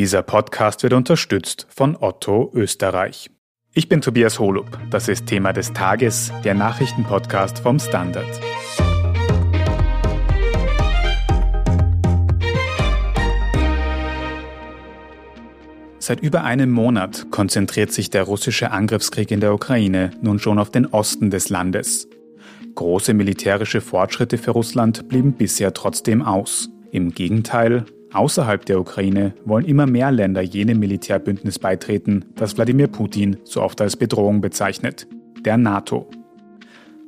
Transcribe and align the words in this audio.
Dieser 0.00 0.22
Podcast 0.22 0.82
wird 0.82 0.94
unterstützt 0.94 1.66
von 1.68 1.94
Otto 1.94 2.50
Österreich. 2.54 3.30
Ich 3.74 3.90
bin 3.90 4.00
Tobias 4.00 4.38
Holub. 4.38 4.78
Das 4.88 5.08
ist 5.08 5.26
Thema 5.26 5.52
des 5.52 5.74
Tages, 5.74 6.32
der 6.42 6.54
Nachrichtenpodcast 6.54 7.58
vom 7.58 7.78
Standard. 7.78 8.24
Seit 15.98 16.20
über 16.20 16.44
einem 16.44 16.70
Monat 16.70 17.30
konzentriert 17.30 17.92
sich 17.92 18.08
der 18.08 18.22
russische 18.22 18.70
Angriffskrieg 18.70 19.30
in 19.30 19.40
der 19.40 19.52
Ukraine 19.52 20.12
nun 20.22 20.38
schon 20.38 20.58
auf 20.58 20.70
den 20.70 20.86
Osten 20.86 21.28
des 21.28 21.50
Landes. 21.50 22.08
Große 22.74 23.12
militärische 23.12 23.82
Fortschritte 23.82 24.38
für 24.38 24.52
Russland 24.52 25.10
blieben 25.10 25.34
bisher 25.34 25.74
trotzdem 25.74 26.22
aus. 26.22 26.70
Im 26.90 27.12
Gegenteil, 27.12 27.84
außerhalb 28.12 28.64
der 28.64 28.80
Ukraine 28.80 29.34
wollen 29.44 29.64
immer 29.64 29.86
mehr 29.86 30.10
Länder 30.10 30.42
jenem 30.42 30.78
Militärbündnis 30.78 31.58
beitreten, 31.58 32.26
das 32.36 32.56
Wladimir 32.56 32.88
Putin 32.88 33.36
so 33.44 33.62
oft 33.62 33.80
als 33.80 33.96
Bedrohung 33.96 34.40
bezeichnet, 34.40 35.06
der 35.44 35.56
NATO. 35.56 36.08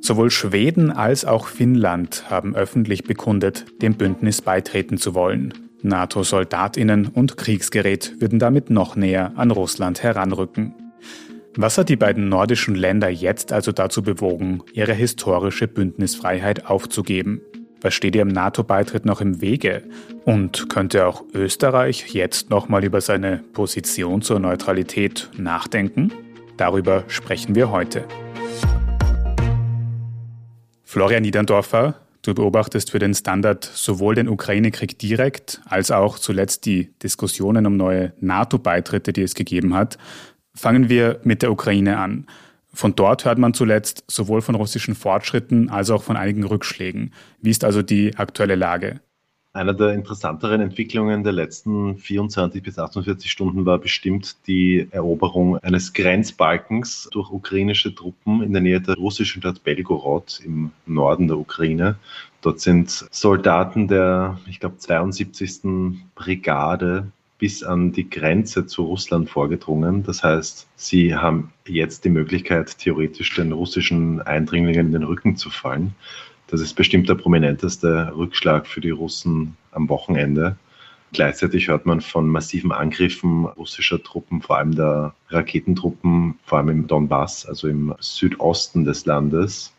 Sowohl 0.01 0.31
Schweden 0.31 0.91
als 0.91 1.23
auch 1.23 1.47
Finnland 1.47 2.29
haben 2.29 2.55
öffentlich 2.55 3.05
bekundet, 3.05 3.65
dem 3.81 3.95
Bündnis 3.95 4.41
beitreten 4.41 4.97
zu 4.97 5.15
wollen. 5.15 5.53
NATO-Soldatinnen 5.81 7.07
und 7.07 7.37
Kriegsgerät 7.37 8.19
würden 8.19 8.39
damit 8.39 8.69
noch 8.69 8.95
näher 8.95 9.31
an 9.35 9.51
Russland 9.51 10.03
heranrücken. 10.03 10.75
Was 11.55 11.77
hat 11.77 11.89
die 11.89 11.95
beiden 11.95 12.29
nordischen 12.29 12.73
Länder 12.73 13.09
jetzt 13.09 13.53
also 13.53 13.71
dazu 13.71 14.01
bewogen, 14.01 14.61
ihre 14.73 14.93
historische 14.93 15.67
Bündnisfreiheit 15.67 16.65
aufzugeben? 16.65 17.41
Was 17.83 17.93
steht 17.93 18.15
ihrem 18.15 18.29
NATO-Beitritt 18.29 19.05
noch 19.05 19.19
im 19.19 19.41
Wege? 19.41 19.83
Und 20.23 20.69
könnte 20.69 21.05
auch 21.05 21.21
Österreich 21.33 22.13
jetzt 22.13 22.49
nochmal 22.49 22.85
über 22.85 23.01
seine 23.01 23.43
Position 23.51 24.21
zur 24.21 24.39
Neutralität 24.39 25.29
nachdenken? 25.37 26.13
Darüber 26.55 27.03
sprechen 27.09 27.55
wir 27.55 27.71
heute. 27.71 28.05
Florian 30.83 31.23
Niederndorfer, 31.23 31.99
Du 32.21 32.33
beobachtest 32.33 32.91
für 32.91 32.99
den 32.99 33.13
Standard 33.13 33.65
sowohl 33.65 34.15
den 34.15 34.29
Ukraine-Krieg 34.29 34.97
direkt 34.97 35.59
als 35.65 35.91
auch 35.91 36.17
zuletzt 36.17 36.65
die 36.65 36.93
Diskussionen 37.03 37.65
um 37.65 37.75
neue 37.75 38.13
NATO-Beitritte, 38.21 39.11
die 39.11 39.23
es 39.23 39.35
gegeben 39.35 39.75
hat. 39.75 39.97
Fangen 40.55 40.87
wir 40.87 41.19
mit 41.25 41.41
der 41.41 41.51
Ukraine 41.51 41.97
an. 41.97 42.27
Von 42.73 42.95
dort 42.95 43.25
hört 43.25 43.37
man 43.37 43.53
zuletzt 43.53 44.03
sowohl 44.07 44.41
von 44.41 44.55
russischen 44.55 44.95
Fortschritten 44.95 45.69
als 45.69 45.91
auch 45.91 46.01
von 46.01 46.17
einigen 46.17 46.43
Rückschlägen. 46.43 47.13
Wie 47.39 47.51
ist 47.51 47.63
also 47.63 47.83
die 47.83 48.17
aktuelle 48.17 48.55
Lage? 48.55 48.99
Einer 49.55 49.75
der 49.75 49.93
interessanteren 49.93 50.61
Entwicklungen 50.61 51.23
der 51.23 51.33
letzten 51.33 51.95
24 51.97 52.63
bis 52.63 52.79
48 52.79 53.29
Stunden 53.29 53.67
war 53.67 53.77
bestimmt 53.77 54.47
die 54.47 54.87
Eroberung 54.89 55.59
eines 55.59 55.93
Grenzbalkens 55.93 57.07
durch 57.11 57.29
ukrainische 57.29 57.93
Truppen 57.93 58.41
in 58.41 58.51
der 58.51 58.63
Nähe 58.63 58.81
der 58.81 58.95
russischen 58.95 59.43
Stadt 59.43 59.63
Belgorod 59.63 60.41
im 60.43 60.71
Norden 60.87 61.27
der 61.27 61.37
Ukraine. 61.37 61.97
Dort 62.41 62.61
sind 62.61 63.05
Soldaten 63.11 63.87
der, 63.87 64.39
ich 64.47 64.59
glaube, 64.59 64.79
72. 64.79 65.99
Brigade 66.15 67.11
bis 67.39 67.63
an 67.63 67.91
die 67.91 68.09
Grenze 68.09 68.65
zu 68.65 68.83
Russland 68.83 69.29
vorgedrungen. 69.29 70.03
Das 70.03 70.23
heißt, 70.23 70.67
sie 70.75 71.15
haben 71.15 71.51
jetzt 71.67 72.05
die 72.05 72.09
Möglichkeit, 72.09 72.77
theoretisch 72.77 73.35
den 73.35 73.51
russischen 73.51 74.21
Eindringlingen 74.21 74.87
in 74.87 74.91
den 74.93 75.03
Rücken 75.03 75.35
zu 75.35 75.49
fallen. 75.49 75.95
Das 76.47 76.61
ist 76.61 76.73
bestimmt 76.75 77.09
der 77.09 77.15
prominenteste 77.15 78.13
Rückschlag 78.15 78.67
für 78.67 78.81
die 78.81 78.91
Russen 78.91 79.57
am 79.71 79.89
Wochenende. 79.89 80.55
Gleichzeitig 81.11 81.67
hört 81.67 81.85
man 81.85 82.01
von 82.01 82.27
massiven 82.27 82.71
Angriffen 82.71 83.45
russischer 83.45 84.01
Truppen, 84.01 84.41
vor 84.41 84.57
allem 84.57 84.75
der 84.75 85.13
Raketentruppen, 85.29 86.39
vor 86.43 86.57
allem 86.57 86.69
im 86.69 86.87
Donbass, 86.87 87.45
also 87.45 87.67
im 87.67 87.93
Südosten 87.99 88.83
des 88.83 89.05
Landes. 89.05 89.72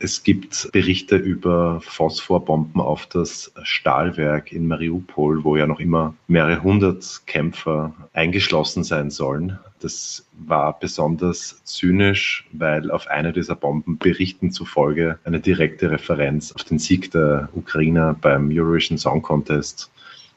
Es 0.00 0.22
gibt 0.22 0.70
Berichte 0.70 1.16
über 1.16 1.80
Phosphorbomben 1.80 2.80
auf 2.80 3.06
das 3.06 3.52
Stahlwerk 3.64 4.52
in 4.52 4.68
Mariupol, 4.68 5.42
wo 5.42 5.56
ja 5.56 5.66
noch 5.66 5.80
immer 5.80 6.14
mehrere 6.28 6.62
hundert 6.62 7.22
Kämpfer 7.26 7.92
eingeschlossen 8.12 8.84
sein 8.84 9.10
sollen. 9.10 9.58
Das 9.80 10.24
war 10.46 10.78
besonders 10.78 11.60
zynisch, 11.64 12.46
weil 12.52 12.92
auf 12.92 13.08
einer 13.08 13.32
dieser 13.32 13.56
Bomben 13.56 13.98
Berichten 13.98 14.52
zufolge 14.52 15.18
eine 15.24 15.40
direkte 15.40 15.90
Referenz 15.90 16.52
auf 16.52 16.62
den 16.62 16.78
Sieg 16.78 17.10
der 17.10 17.48
Ukrainer 17.54 18.14
beim 18.14 18.50
Eurovision 18.52 18.98
Song 18.98 19.20
Contest 19.20 19.90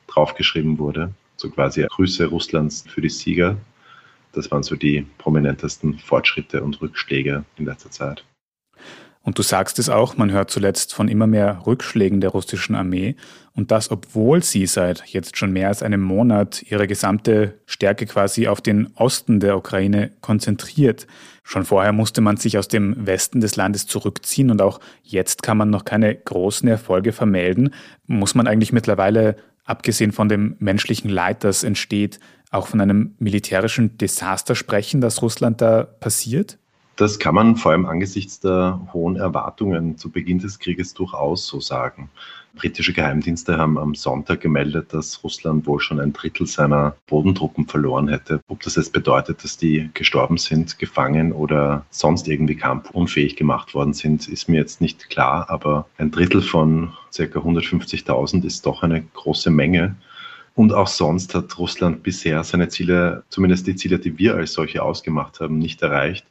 draufgeschrieben 0.08 0.80
wurde. 0.80 1.12
So 1.36 1.52
quasi 1.52 1.86
Grüße 1.88 2.26
Russlands 2.26 2.84
für 2.88 3.02
die 3.02 3.10
Sieger. 3.10 3.58
Das 4.32 4.50
waren 4.50 4.64
so 4.64 4.76
die 4.76 5.06
prominentesten 5.20 6.00
Fortschritte 6.00 6.64
und 6.64 6.82
Rückschläge 6.82 7.44
in 7.58 7.66
letzter 7.66 7.92
Zeit. 7.92 8.24
Und 9.24 9.38
du 9.38 9.44
sagst 9.44 9.78
es 9.78 9.88
auch, 9.88 10.18
man 10.18 10.32
hört 10.32 10.50
zuletzt 10.50 10.96
von 10.96 11.08
immer 11.08 11.28
mehr 11.28 11.62
Rückschlägen 11.68 12.22
der 12.22 12.32
russischen 12.32 12.76
Armee 12.76 13.16
und 13.54 13.70
das, 13.70 13.92
obwohl 13.92 14.44
sie 14.44 14.66
seit 14.66 15.06
jetzt 15.08 15.38
schon 15.38 15.52
mehr 15.52 15.68
als 15.68 15.84
einem 15.84 16.02
Monat 16.02 16.64
ihre 16.64 16.88
gesamte 16.88 17.60
Stärke 17.68 18.08
quasi 18.08 18.48
auf 18.48 18.62
den 18.62 18.88
Osten 18.96 19.40
der 19.40 19.58
Ukraine 19.58 20.12
konzentriert. 20.22 21.06
Schon 21.44 21.66
vorher 21.66 21.92
musste 21.92 22.22
man 22.22 22.38
sich 22.38 22.58
aus 22.58 22.68
dem 22.68 23.06
Westen 23.06 23.42
des 23.42 23.56
Landes 23.56 23.86
zurückziehen 23.86 24.50
und 24.50 24.62
auch 24.62 24.80
jetzt 25.04 25.44
kann 25.44 25.58
man 25.58 25.70
noch 25.70 25.86
keine 25.86 26.16
großen 26.16 26.68
Erfolge 26.68 27.12
vermelden. 27.12 27.74
Muss 28.08 28.34
man 28.34 28.48
eigentlich 28.48 28.74
mittlerweile, 28.74 29.36
abgesehen 29.66 30.14
von 30.14 30.30
dem 30.30 30.56
menschlichen 30.58 31.12
Leid, 31.12 31.44
das 31.44 31.64
entsteht, 31.64 32.20
auch 32.50 32.68
von 32.68 32.82
einem 32.82 33.16
militärischen 33.20 33.98
Desaster 33.98 34.56
sprechen, 34.56 35.00
das 35.00 35.22
Russland 35.22 35.62
da 35.62 35.84
passiert? 35.84 36.58
Das 37.02 37.18
kann 37.18 37.34
man 37.34 37.56
vor 37.56 37.72
allem 37.72 37.88
angesichts 37.88 38.42
der 38.42 38.80
hohen 38.94 39.16
Erwartungen 39.16 39.98
zu 39.98 40.12
Beginn 40.12 40.38
des 40.38 40.60
Krieges 40.60 40.94
durchaus 40.94 41.48
so 41.48 41.60
sagen. 41.60 42.12
Britische 42.54 42.94
Geheimdienste 42.94 43.58
haben 43.58 43.80
am 43.80 43.96
Sonntag 43.96 44.40
gemeldet, 44.42 44.94
dass 44.94 45.24
Russland 45.24 45.66
wohl 45.66 45.80
schon 45.80 46.00
ein 46.00 46.14
Drittel 46.14 46.46
seiner 46.46 46.96
Bodentruppen 47.08 47.66
verloren 47.66 48.08
hätte. 48.08 48.40
Ob 48.48 48.62
das 48.62 48.76
jetzt 48.76 48.94
bedeutet, 48.94 49.44
dass 49.44 49.58
die 49.58 49.90
gestorben 49.96 50.38
sind, 50.38 50.78
gefangen 50.78 51.32
oder 51.34 51.88
sonst 51.90 52.28
irgendwie 52.28 52.56
kampfunfähig 52.56 53.36
gemacht 53.36 53.74
worden 53.74 53.94
sind, 53.94 54.28
ist 54.28 54.48
mir 54.48 54.58
jetzt 54.58 54.80
nicht 54.80 55.10
klar. 55.10 55.50
Aber 55.50 55.88
ein 55.98 56.12
Drittel 56.12 56.44
von 56.44 56.94
ca. 57.18 57.24
150.000 57.24 58.46
ist 58.46 58.68
doch 58.68 58.84
eine 58.84 59.02
große 59.02 59.50
Menge. 59.50 59.96
Und 60.54 60.72
auch 60.72 60.88
sonst 60.88 61.34
hat 61.34 61.58
Russland 61.58 62.04
bisher 62.04 62.44
seine 62.44 62.70
Ziele, 62.70 63.24
zumindest 63.30 63.66
die 63.66 63.76
Ziele, 63.76 63.98
die 63.98 64.20
wir 64.20 64.36
als 64.36 64.54
solche 64.54 64.84
ausgemacht 64.84 65.40
haben, 65.40 65.58
nicht 65.58 65.82
erreicht. 65.82 66.28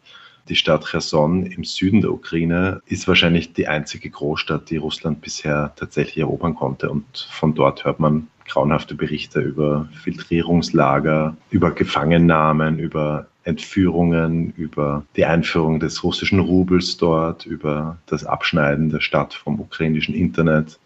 Die 0.50 0.56
Stadt 0.56 0.84
Cherson 0.84 1.46
im 1.46 1.62
Süden 1.62 2.00
der 2.00 2.12
Ukraine 2.12 2.82
ist 2.86 3.06
wahrscheinlich 3.06 3.52
die 3.52 3.68
einzige 3.68 4.10
Großstadt, 4.10 4.68
die 4.68 4.78
Russland 4.78 5.20
bisher 5.20 5.72
tatsächlich 5.76 6.18
erobern 6.18 6.56
konnte. 6.56 6.90
Und 6.90 7.28
von 7.30 7.54
dort 7.54 7.84
hört 7.84 8.00
man 8.00 8.26
grauenhafte 8.48 8.96
Berichte 8.96 9.38
über 9.40 9.88
Filtrierungslager, 10.02 11.36
über 11.50 11.70
Gefangennahmen, 11.70 12.80
über 12.80 13.28
Entführungen, 13.44 14.52
über 14.56 15.04
die 15.14 15.24
Einführung 15.24 15.78
des 15.78 16.02
russischen 16.02 16.40
Rubels 16.40 16.96
dort, 16.96 17.46
über 17.46 17.98
das 18.06 18.24
Abschneiden 18.24 18.90
der 18.90 19.00
Stadt 19.00 19.34
vom 19.34 19.60
ukrainischen 19.60 20.16
Internet. 20.16 20.80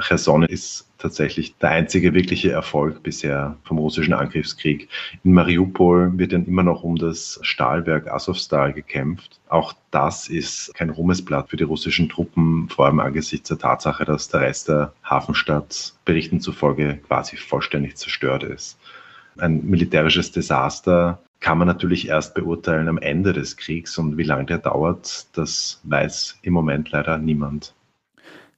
Cherson 0.00 0.44
ist 0.44 0.88
tatsächlich 0.98 1.56
der 1.58 1.70
einzige 1.70 2.14
wirkliche 2.14 2.50
Erfolg 2.50 3.02
bisher 3.02 3.56
vom 3.64 3.78
russischen 3.78 4.14
Angriffskrieg. 4.14 4.88
In 5.22 5.32
Mariupol 5.32 6.16
wird 6.16 6.32
dann 6.32 6.46
immer 6.46 6.62
noch 6.62 6.82
um 6.82 6.96
das 6.96 7.38
Stahlwerk 7.42 8.10
Azovstal 8.10 8.72
gekämpft. 8.72 9.40
Auch 9.48 9.74
das 9.90 10.28
ist 10.28 10.72
kein 10.74 10.90
Ruhmesblatt 10.90 11.50
für 11.50 11.56
die 11.56 11.64
russischen 11.64 12.08
Truppen, 12.08 12.68
vor 12.68 12.86
allem 12.86 13.00
angesichts 13.00 13.48
der 13.48 13.58
Tatsache, 13.58 14.04
dass 14.04 14.28
der 14.28 14.40
Rest 14.40 14.68
der 14.68 14.92
Hafenstadt 15.04 15.94
Berichten 16.04 16.40
zufolge 16.40 16.98
quasi 17.06 17.36
vollständig 17.36 17.96
zerstört 17.96 18.42
ist. 18.42 18.78
Ein 19.36 19.64
militärisches 19.64 20.32
Desaster 20.32 21.18
kann 21.40 21.58
man 21.58 21.68
natürlich 21.68 22.08
erst 22.08 22.34
beurteilen 22.34 22.88
am 22.88 22.98
Ende 22.98 23.32
des 23.32 23.56
Kriegs 23.56 23.98
und 23.98 24.16
wie 24.16 24.22
lange 24.22 24.46
der 24.46 24.58
dauert, 24.58 25.26
das 25.36 25.80
weiß 25.84 26.38
im 26.42 26.54
Moment 26.54 26.90
leider 26.90 27.18
niemand. 27.18 27.74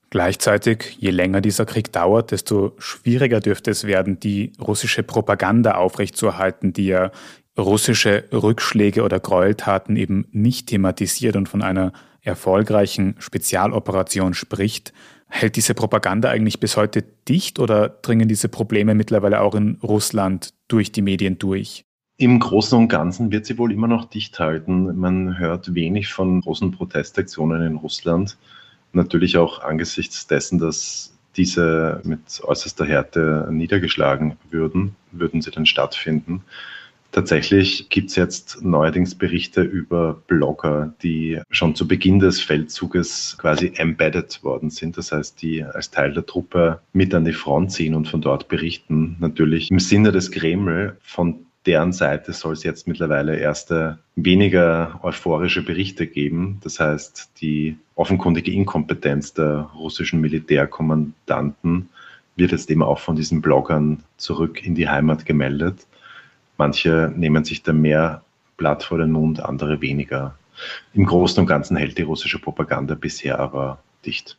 Gleichzeitig, 0.09 0.97
je 0.99 1.09
länger 1.09 1.41
dieser 1.41 1.65
Krieg 1.65 1.91
dauert, 1.91 2.31
desto 2.31 2.73
schwieriger 2.77 3.41
dürfte 3.41 3.71
es 3.71 3.83
werden, 3.83 4.19
die 4.19 4.53
russische 4.59 5.03
Propaganda 5.03 5.75
aufrechtzuerhalten, 5.75 6.71
die 6.71 6.87
ja 6.87 7.11
russische 7.57 8.23
Rückschläge 8.31 9.03
oder 9.03 9.19
Gräueltaten 9.19 9.97
eben 9.97 10.27
nicht 10.31 10.67
thematisiert 10.67 11.35
und 11.35 11.49
von 11.49 11.61
einer 11.61 11.91
erfolgreichen 12.21 13.15
Spezialoperation 13.19 14.33
spricht. 14.33 14.93
Hält 15.27 15.57
diese 15.57 15.73
Propaganda 15.73 16.29
eigentlich 16.29 16.59
bis 16.59 16.77
heute 16.77 17.03
dicht 17.27 17.59
oder 17.59 17.89
dringen 17.89 18.29
diese 18.29 18.47
Probleme 18.47 18.95
mittlerweile 18.95 19.41
auch 19.41 19.55
in 19.55 19.77
Russland 19.83 20.53
durch 20.69 20.91
die 20.91 21.01
Medien 21.01 21.37
durch? 21.37 21.83
Im 22.17 22.39
Großen 22.39 22.77
und 22.77 22.87
Ganzen 22.87 23.31
wird 23.31 23.45
sie 23.45 23.57
wohl 23.57 23.71
immer 23.71 23.87
noch 23.87 24.05
dicht 24.05 24.39
halten. 24.39 24.97
Man 24.97 25.37
hört 25.37 25.73
wenig 25.75 26.13
von 26.13 26.41
großen 26.41 26.71
Protestaktionen 26.71 27.61
in 27.61 27.75
Russland. 27.75 28.37
Natürlich 28.97 29.37
auch 29.37 29.61
angesichts 29.61 30.25
dessen, 30.25 30.57
dass 30.57 31.13
diese 31.35 32.01
mit 32.03 32.41
äußerster 32.43 32.83
Härte 32.83 33.47
niedergeschlagen 33.51 34.37
würden, 34.49 34.95
würden 35.11 35.43
sie 35.43 35.51
dann 35.51 35.67
stattfinden. 35.67 36.43
Tatsächlich 37.11 37.89
gibt 37.89 38.09
es 38.09 38.15
jetzt 38.15 38.63
neuerdings 38.63 39.15
Berichte 39.15 39.61
über 39.61 40.21
Blogger, 40.27 40.93
die 41.03 41.39
schon 41.51 41.75
zu 41.75 41.87
Beginn 41.87 42.19
des 42.19 42.41
Feldzuges 42.41 43.37
quasi 43.39 43.71
embedded 43.75 44.43
worden 44.43 44.71
sind. 44.71 44.97
Das 44.97 45.11
heißt, 45.11 45.41
die 45.41 45.63
als 45.63 45.91
Teil 45.91 46.13
der 46.13 46.25
Truppe 46.25 46.81
mit 46.91 47.13
an 47.13 47.23
die 47.23 47.33
Front 47.33 47.71
ziehen 47.71 47.93
und 47.93 48.07
von 48.07 48.21
dort 48.21 48.47
berichten. 48.47 49.15
Natürlich 49.19 49.69
im 49.71 49.79
Sinne 49.79 50.11
des 50.11 50.31
Kreml, 50.31 50.97
von 51.01 51.46
deren 51.67 51.91
Seite 51.91 52.33
soll 52.33 52.53
es 52.53 52.63
jetzt 52.63 52.87
mittlerweile 52.87 53.37
erste 53.37 53.99
weniger 54.15 54.99
euphorische 55.03 55.63
Berichte 55.63 56.07
geben. 56.07 56.59
Das 56.63 56.79
heißt, 56.79 57.41
die 57.41 57.77
offenkundige 57.95 58.51
Inkompetenz 58.51 59.33
der 59.33 59.69
russischen 59.75 60.21
Militärkommandanten 60.21 61.89
wird 62.37 62.51
jetzt 62.51 62.71
eben 62.71 62.83
auch 62.83 62.99
von 62.99 63.15
diesen 63.15 63.41
Bloggern 63.41 64.03
zurück 64.15 64.65
in 64.65 64.75
die 64.75 64.87
Heimat 64.87 65.25
gemeldet. 65.25 65.85
Manche 66.57 67.13
nehmen 67.15 67.43
sich 67.43 67.63
da 67.63 67.73
mehr 67.73 68.23
Blatt 68.55 68.83
vor 68.83 68.97
den 68.97 69.11
Mund, 69.11 69.43
andere 69.43 69.81
weniger. 69.81 70.37
Im 70.93 71.05
Großen 71.05 71.39
und 71.41 71.47
Ganzen 71.47 71.77
hält 71.77 71.97
die 71.97 72.03
russische 72.03 72.39
Propaganda 72.39 72.95
bisher 72.95 73.39
aber 73.39 73.79
dicht. 74.05 74.37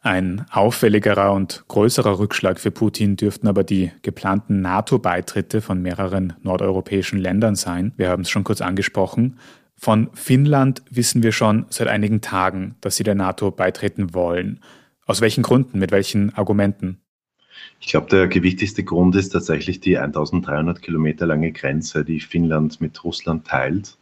Ein 0.00 0.46
auffälligerer 0.50 1.32
und 1.32 1.64
größerer 1.66 2.18
Rückschlag 2.20 2.60
für 2.60 2.70
Putin 2.70 3.16
dürften 3.16 3.48
aber 3.48 3.64
die 3.64 3.90
geplanten 4.02 4.60
NATO-Beitritte 4.60 5.60
von 5.60 5.82
mehreren 5.82 6.34
nordeuropäischen 6.42 7.18
Ländern 7.18 7.56
sein. 7.56 7.92
Wir 7.96 8.08
haben 8.08 8.22
es 8.22 8.30
schon 8.30 8.44
kurz 8.44 8.60
angesprochen. 8.60 9.38
Von 9.76 10.10
Finnland 10.14 10.82
wissen 10.90 11.22
wir 11.22 11.32
schon 11.32 11.66
seit 11.68 11.88
einigen 11.88 12.20
Tagen, 12.20 12.76
dass 12.80 12.96
sie 12.96 13.04
der 13.04 13.16
NATO 13.16 13.50
beitreten 13.50 14.14
wollen. 14.14 14.60
Aus 15.04 15.20
welchen 15.20 15.42
Gründen, 15.42 15.78
mit 15.78 15.90
welchen 15.90 16.32
Argumenten? 16.34 17.00
Ich 17.80 17.88
glaube, 17.88 18.08
der 18.08 18.28
gewichtigste 18.28 18.84
Grund 18.84 19.16
ist 19.16 19.30
tatsächlich 19.30 19.80
die 19.80 19.98
1300 19.98 20.80
Kilometer 20.80 21.26
lange 21.26 21.52
Grenze, 21.52 22.04
die 22.04 22.20
Finnland 22.20 22.80
mit 22.80 23.02
Russland 23.02 23.46
teilt. 23.46 23.97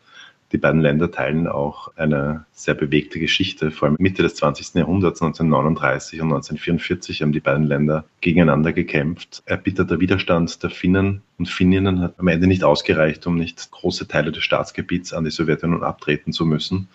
Die 0.53 0.59
beiden 0.59 0.81
Länder 0.81 1.11
teilen 1.11 1.49
auch 1.49 1.91
eine 1.97 2.45
sehr 2.53 2.75
bewegte 2.75 3.19
Geschichte. 3.19 3.73
Vor 3.73 3.89
allem 3.89 3.97
Mitte 3.99 4.23
des 4.23 4.37
20. 4.37 4.75
Jahrhunderts, 4.75 5.21
1939 5.21 6.21
und 6.21 6.29
1944, 6.29 7.23
haben 7.23 7.33
die 7.33 7.41
beiden 7.41 7.65
Länder 7.65 8.05
gegeneinander 8.21 8.73
gekämpft. 8.73 9.43
Erbitterter 9.47 9.99
Widerstand 9.99 10.63
der 10.63 10.71
Finnen 10.71 11.23
und 11.39 11.49
Finninnen 11.49 12.01
hat 12.01 12.15
am 12.19 12.29
Ende 12.29 12.47
nicht 12.47 12.63
ausgereicht, 12.63 13.27
um 13.27 13.37
nicht 13.37 13.71
große 13.73 14.07
Teile 14.07 14.31
des 14.31 14.45
Staatsgebiets 14.45 15.13
an 15.13 15.25
die 15.25 15.31
Sowjetunion 15.31 15.83
abtreten 15.83 16.33
zu 16.33 16.47
müssen. 16.47 16.89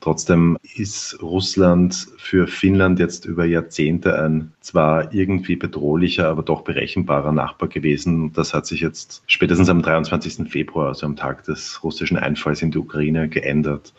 Trotzdem 0.00 0.58
ist 0.76 1.20
Russland 1.20 2.06
für 2.18 2.46
Finnland 2.46 3.00
jetzt 3.00 3.24
über 3.24 3.44
Jahrzehnte 3.44 4.16
ein 4.20 4.52
zwar 4.60 5.12
irgendwie 5.12 5.56
bedrohlicher, 5.56 6.28
aber 6.28 6.42
doch 6.42 6.62
berechenbarer 6.62 7.32
Nachbar 7.32 7.68
gewesen. 7.68 8.32
Das 8.32 8.54
hat 8.54 8.66
sich 8.66 8.80
jetzt 8.80 9.22
spätestens 9.26 9.68
am 9.68 9.82
23. 9.82 10.48
Februar, 10.48 10.88
also 10.88 11.04
am 11.04 11.16
Tag 11.16 11.44
des 11.44 11.82
russischen 11.82 12.16
Einfalls 12.16 12.62
in 12.62 12.70
die 12.70 12.78
Ukraine, 12.78 13.28
geändert. 13.28 13.92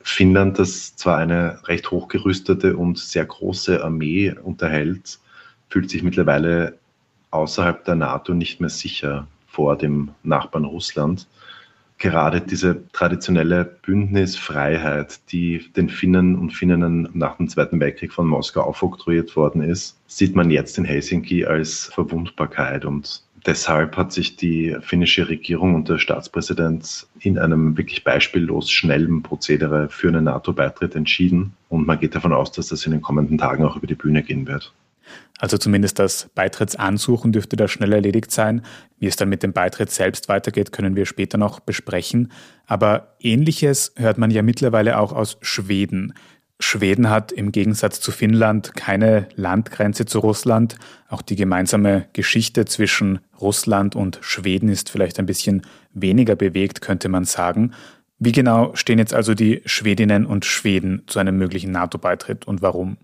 Finnland, 0.00 0.58
das 0.58 0.96
zwar 0.96 1.18
eine 1.18 1.60
recht 1.68 1.90
hochgerüstete 1.90 2.76
und 2.76 2.98
sehr 2.98 3.24
große 3.24 3.82
Armee 3.82 4.34
unterhält, 4.42 5.20
fühlt 5.68 5.88
sich 5.88 6.02
mittlerweile 6.02 6.78
außerhalb 7.30 7.84
der 7.84 7.94
NATO 7.94 8.34
nicht 8.34 8.60
mehr 8.60 8.70
sicher 8.70 9.28
vor 9.46 9.78
dem 9.78 10.10
Nachbarn 10.24 10.64
Russland 10.64 11.28
gerade 11.98 12.40
diese 12.40 12.88
traditionelle 12.92 13.64
Bündnisfreiheit, 13.64 15.20
die 15.32 15.70
den 15.76 15.88
Finnen 15.88 16.36
und 16.36 16.50
Finninnen 16.50 17.08
nach 17.14 17.36
dem 17.36 17.48
Zweiten 17.48 17.80
Weltkrieg 17.80 18.12
von 18.12 18.26
Moskau 18.26 18.62
aufoktroyiert 18.62 19.36
worden 19.36 19.62
ist, 19.62 19.98
sieht 20.06 20.34
man 20.34 20.50
jetzt 20.50 20.78
in 20.78 20.84
Helsinki 20.84 21.44
als 21.44 21.86
Verwundbarkeit 21.86 22.84
und 22.84 23.22
Deshalb 23.46 23.98
hat 23.98 24.10
sich 24.10 24.36
die 24.36 24.74
finnische 24.80 25.28
Regierung 25.28 25.74
und 25.74 25.90
der 25.90 25.98
Staatspräsident 25.98 27.06
in 27.20 27.38
einem 27.38 27.76
wirklich 27.76 28.02
beispiellos 28.02 28.70
schnellen 28.70 29.22
Prozedere 29.22 29.90
für 29.90 30.08
einen 30.08 30.24
NATO-Beitritt 30.24 30.94
entschieden. 30.94 31.52
Und 31.68 31.86
man 31.86 32.00
geht 32.00 32.14
davon 32.14 32.32
aus, 32.32 32.52
dass 32.52 32.68
das 32.68 32.86
in 32.86 32.92
den 32.92 33.02
kommenden 33.02 33.36
Tagen 33.36 33.64
auch 33.64 33.76
über 33.76 33.86
die 33.86 33.96
Bühne 33.96 34.22
gehen 34.22 34.46
wird. 34.46 34.72
Also 35.38 35.58
zumindest 35.58 35.98
das 35.98 36.30
Beitrittsansuchen 36.34 37.32
dürfte 37.32 37.56
da 37.56 37.68
schnell 37.68 37.92
erledigt 37.92 38.30
sein. 38.30 38.62
Wie 38.98 39.06
es 39.06 39.16
dann 39.16 39.28
mit 39.28 39.42
dem 39.42 39.52
Beitritt 39.52 39.90
selbst 39.90 40.28
weitergeht, 40.28 40.72
können 40.72 40.96
wir 40.96 41.06
später 41.06 41.38
noch 41.38 41.60
besprechen. 41.60 42.32
Aber 42.66 43.16
ähnliches 43.20 43.92
hört 43.96 44.16
man 44.16 44.30
ja 44.30 44.42
mittlerweile 44.42 44.98
auch 44.98 45.12
aus 45.12 45.38
Schweden. 45.42 46.14
Schweden 46.60 47.10
hat 47.10 47.32
im 47.32 47.50
Gegensatz 47.50 48.00
zu 48.00 48.12
Finnland 48.12 48.74
keine 48.74 49.28
Landgrenze 49.34 50.06
zu 50.06 50.20
Russland. 50.20 50.76
Auch 51.08 51.20
die 51.20 51.36
gemeinsame 51.36 52.06
Geschichte 52.12 52.64
zwischen 52.64 53.18
Russland 53.40 53.96
und 53.96 54.18
Schweden 54.22 54.68
ist 54.68 54.88
vielleicht 54.88 55.18
ein 55.18 55.26
bisschen 55.26 55.62
weniger 55.92 56.36
bewegt, 56.36 56.80
könnte 56.80 57.08
man 57.08 57.24
sagen. 57.24 57.72
Wie 58.18 58.32
genau 58.32 58.74
stehen 58.74 58.98
jetzt 58.98 59.12
also 59.12 59.34
die 59.34 59.62
Schwedinnen 59.66 60.24
und 60.24 60.44
Schweden 60.44 61.02
zu 61.06 61.18
einem 61.18 61.36
möglichen 61.36 61.72
NATO-Beitritt 61.72 62.46
und 62.46 62.62
warum? 62.62 62.96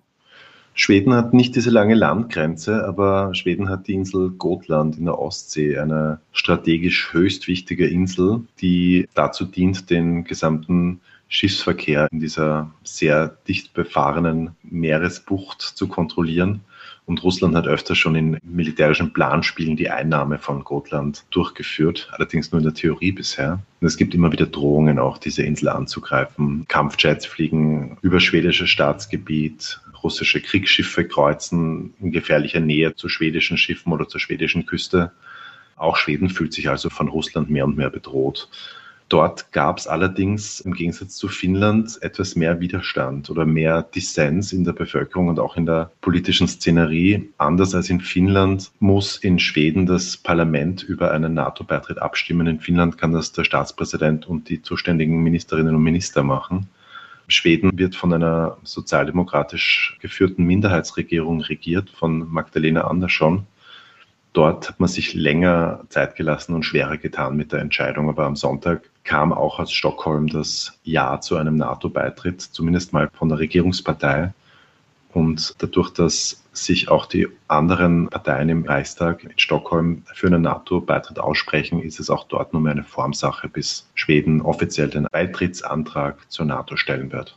Schweden 0.81 1.13
hat 1.13 1.35
nicht 1.35 1.57
diese 1.57 1.69
lange 1.69 1.95
Landgrenze, 1.95 2.87
aber 2.87 3.35
Schweden 3.35 3.69
hat 3.69 3.87
die 3.87 3.93
Insel 3.93 4.31
Gotland 4.31 4.97
in 4.97 5.05
der 5.05 5.19
Ostsee, 5.19 5.77
eine 5.77 6.21
strategisch 6.33 7.13
höchst 7.13 7.49
wichtige 7.49 7.87
Insel, 7.87 8.45
die 8.63 9.07
dazu 9.13 9.45
dient, 9.45 9.91
den 9.91 10.25
gesamten 10.25 11.03
Schiffsverkehr 11.29 12.09
in 12.11 12.21
dieser 12.21 12.71
sehr 12.83 13.37
dicht 13.47 13.75
befahrenen 13.75 14.53
Meeresbucht 14.63 15.61
zu 15.61 15.87
kontrollieren. 15.87 16.63
Und 17.05 17.23
Russland 17.25 17.55
hat 17.57 17.67
öfter 17.67 17.95
schon 17.95 18.15
in 18.15 18.39
militärischen 18.43 19.13
Planspielen 19.13 19.77
die 19.77 19.91
Einnahme 19.91 20.39
von 20.39 20.65
Gotland 20.65 21.25
durchgeführt, 21.31 22.09
allerdings 22.13 22.53
nur 22.53 22.61
in 22.61 22.65
der 22.65 22.75
Theorie 22.75 23.13
bisher. 23.13 23.59
Und 23.83 23.87
es 23.87 23.99
gibt 23.99 24.15
immer 24.15 24.33
wieder 24.33 24.47
Drohungen, 24.47 24.99
auch 24.99 25.19
diese 25.19 25.43
Insel 25.43 25.69
anzugreifen. 25.69 26.65
Kampfjets 26.69 27.27
fliegen 27.27 27.99
über 28.01 28.19
schwedisches 28.19 28.71
Staatsgebiet 28.71 29.79
russische 30.03 30.41
Kriegsschiffe 30.41 31.07
kreuzen 31.07 31.95
in 32.01 32.11
gefährlicher 32.11 32.61
Nähe 32.61 32.95
zu 32.95 33.09
schwedischen 33.09 33.57
Schiffen 33.57 33.93
oder 33.93 34.09
zur 34.09 34.21
schwedischen 34.21 34.67
Küste. 34.67 35.13
Auch 35.77 35.97
Schweden 35.97 36.29
fühlt 36.29 36.53
sich 36.53 36.69
also 36.69 36.91
von 36.91 37.09
Russland 37.09 37.51
mehr 37.51 37.65
und 37.65 37.77
mehr 37.77 37.91
bedroht. 37.91 38.49
Dort 39.11 39.51
gab 39.51 39.79
es 39.79 39.89
allerdings 39.89 40.61
im 40.61 40.73
Gegensatz 40.73 41.17
zu 41.17 41.27
Finnland 41.27 41.99
etwas 42.01 42.37
mehr 42.37 42.61
Widerstand 42.61 43.29
oder 43.29 43.45
mehr 43.45 43.83
Dissens 43.83 44.53
in 44.53 44.63
der 44.63 44.73
Bevölkerung 44.73 45.27
und 45.27 45.41
auch 45.41 45.57
in 45.57 45.67
der 45.67 45.91
politischen 46.01 46.47
Szenerie. 46.47 47.29
Anders 47.37 47.75
als 47.75 47.91
in 47.91 48.01
Finnland 48.01 48.71
muss 48.79 49.17
in 49.17 49.41
Schweden 49.41 49.87
das 49.87 50.17
Parlament 50.17 50.85
über 50.85 51.11
einen 51.11 51.35
NATO-Beitritt 51.35 51.99
abstimmen. 51.99 52.47
In 52.47 52.61
Finnland 52.61 52.99
kann 52.99 53.11
das 53.11 53.33
der 53.33 53.43
Staatspräsident 53.43 54.29
und 54.29 54.49
die 54.49 54.63
zuständigen 54.63 55.25
Ministerinnen 55.25 55.75
und 55.75 55.83
Minister 55.83 56.23
machen. 56.23 56.69
Schweden 57.31 57.79
wird 57.79 57.95
von 57.97 58.13
einer 58.13 58.59
sozialdemokratisch 58.63 59.97
geführten 60.01 60.45
Minderheitsregierung 60.45 61.41
regiert, 61.41 61.91
von 61.91 62.31
Magdalena 62.31 62.83
Andersson. 62.83 63.47
Dort 64.33 64.69
hat 64.69 64.81
man 64.81 64.89
sich 64.89 65.15
länger 65.15 65.85
Zeit 65.89 66.15
gelassen 66.15 66.55
und 66.55 66.63
schwerer 66.63 66.97
getan 66.97 67.37
mit 67.37 67.53
der 67.53 67.61
Entscheidung. 67.61 68.09
Aber 68.09 68.27
am 68.27 68.37
Sonntag 68.37 68.89
kam 69.03 69.33
auch 69.33 69.59
aus 69.59 69.73
Stockholm 69.73 70.29
das 70.29 70.79
Ja 70.85 71.21
zu 71.21 71.37
einem 71.37 71.57
NATO-Beitritt, 71.57 72.41
zumindest 72.41 72.93
mal 72.93 73.11
von 73.13 73.29
der 73.29 73.41
Regierungspartei. 73.41 74.33
Und 75.13 75.55
dadurch, 75.59 75.91
dass 75.91 76.45
sich 76.53 76.89
auch 76.89 77.07
die 77.07 77.29
anderen 77.49 78.09
Parteien 78.09 78.49
im 78.49 78.65
Reichstag 78.65 79.25
in 79.25 79.33
Stockholm 79.37 80.03
für 80.15 80.27
einen 80.27 80.43
NATO-Beitritt 80.43 81.19
aussprechen, 81.19 81.83
ist 81.83 82.01
es 82.01 82.11
auch 82.11 82.25
dort 82.25 82.53
nur 82.53 82.63
mehr 82.63 82.73
eine 82.73 82.85
Formsache, 82.85 83.49
bis 83.49 83.89
Schweden 83.95 84.41
offiziell 84.41 84.89
den 84.89 85.07
Beitrittsantrag 85.11 86.19
zur 86.31 86.47
NATO 86.47 86.77
stellen 86.77 87.13
wird. 87.13 87.37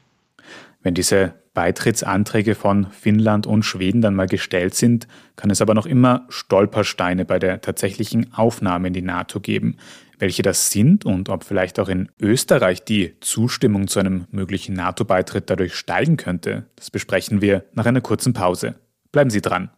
Wenn 0.81 0.93
diese 0.93 1.33
Beitrittsanträge 1.53 2.55
von 2.55 2.87
Finnland 2.91 3.47
und 3.47 3.63
Schweden 3.63 4.01
dann 4.01 4.15
mal 4.15 4.27
gestellt 4.27 4.73
sind, 4.75 5.07
kann 5.35 5.49
es 5.49 5.61
aber 5.61 5.73
noch 5.73 5.85
immer 5.85 6.25
Stolpersteine 6.29 7.25
bei 7.25 7.39
der 7.39 7.61
tatsächlichen 7.61 8.33
Aufnahme 8.33 8.87
in 8.87 8.93
die 8.93 9.01
NATO 9.01 9.39
geben 9.39 9.77
welche 10.23 10.41
das 10.41 10.71
sind 10.71 11.03
und 11.03 11.27
ob 11.27 11.43
vielleicht 11.43 11.81
auch 11.81 11.89
in 11.89 12.07
Österreich 12.17 12.85
die 12.85 13.19
Zustimmung 13.19 13.89
zu 13.89 13.99
einem 13.99 14.25
möglichen 14.31 14.73
NATO-Beitritt 14.73 15.49
dadurch 15.49 15.75
steigen 15.75 16.15
könnte, 16.15 16.65
das 16.77 16.89
besprechen 16.89 17.41
wir 17.41 17.65
nach 17.73 17.85
einer 17.85 17.99
kurzen 17.99 18.31
Pause. 18.31 18.75
Bleiben 19.11 19.29
Sie 19.29 19.41
dran. 19.41 19.69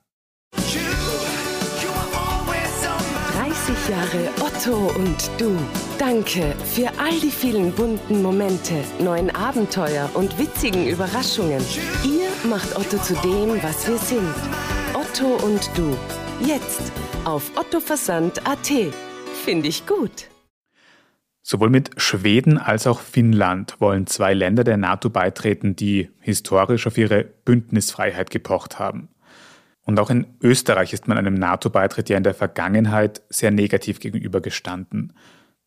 30 0.53 0.75
Jahre 3.89 4.29
Otto 4.39 4.91
und 4.95 5.31
du. 5.39 5.57
Danke 5.97 6.53
für 6.75 6.89
all 6.99 7.19
die 7.19 7.31
vielen 7.31 7.71
bunten 7.71 8.21
Momente, 8.21 8.75
neuen 8.99 9.31
Abenteuer 9.35 10.11
und 10.13 10.37
witzigen 10.37 10.87
Überraschungen. 10.87 11.63
Ihr 12.03 12.29
macht 12.47 12.77
Otto 12.77 12.99
zu 12.99 13.15
dem, 13.15 13.63
was 13.63 13.87
wir 13.87 13.97
sind. 13.97 14.35
Otto 14.93 15.43
und 15.43 15.71
du. 15.75 15.97
Jetzt 16.45 16.91
auf 17.23 17.49
ottoversand.at. 17.57 18.71
Finde 19.43 19.69
ich 19.69 19.87
gut. 19.87 20.27
Sowohl 21.47 21.69
mit 21.69 21.91
Schweden 22.01 22.57
als 22.57 22.87
auch 22.87 23.01
Finnland 23.01 23.79
wollen 23.79 24.07
zwei 24.07 24.33
Länder 24.33 24.63
der 24.63 24.77
NATO 24.77 25.11
beitreten, 25.11 25.75
die 25.75 26.09
historisch 26.19 26.87
auf 26.87 26.97
ihre 26.97 27.23
Bündnisfreiheit 27.23 28.31
gepocht 28.31 28.79
haben. 28.79 29.09
Und 29.83 29.99
auch 29.99 30.09
in 30.09 30.25
Österreich 30.41 30.91
ist 30.91 31.07
man 31.07 31.19
einem 31.19 31.35
NATO-Beitritt 31.35 32.09
ja 32.09 32.17
in 32.17 32.23
der 32.23 32.33
Vergangenheit 32.33 33.21
sehr 33.29 33.51
negativ 33.51 33.99
gegenübergestanden. 33.99 35.13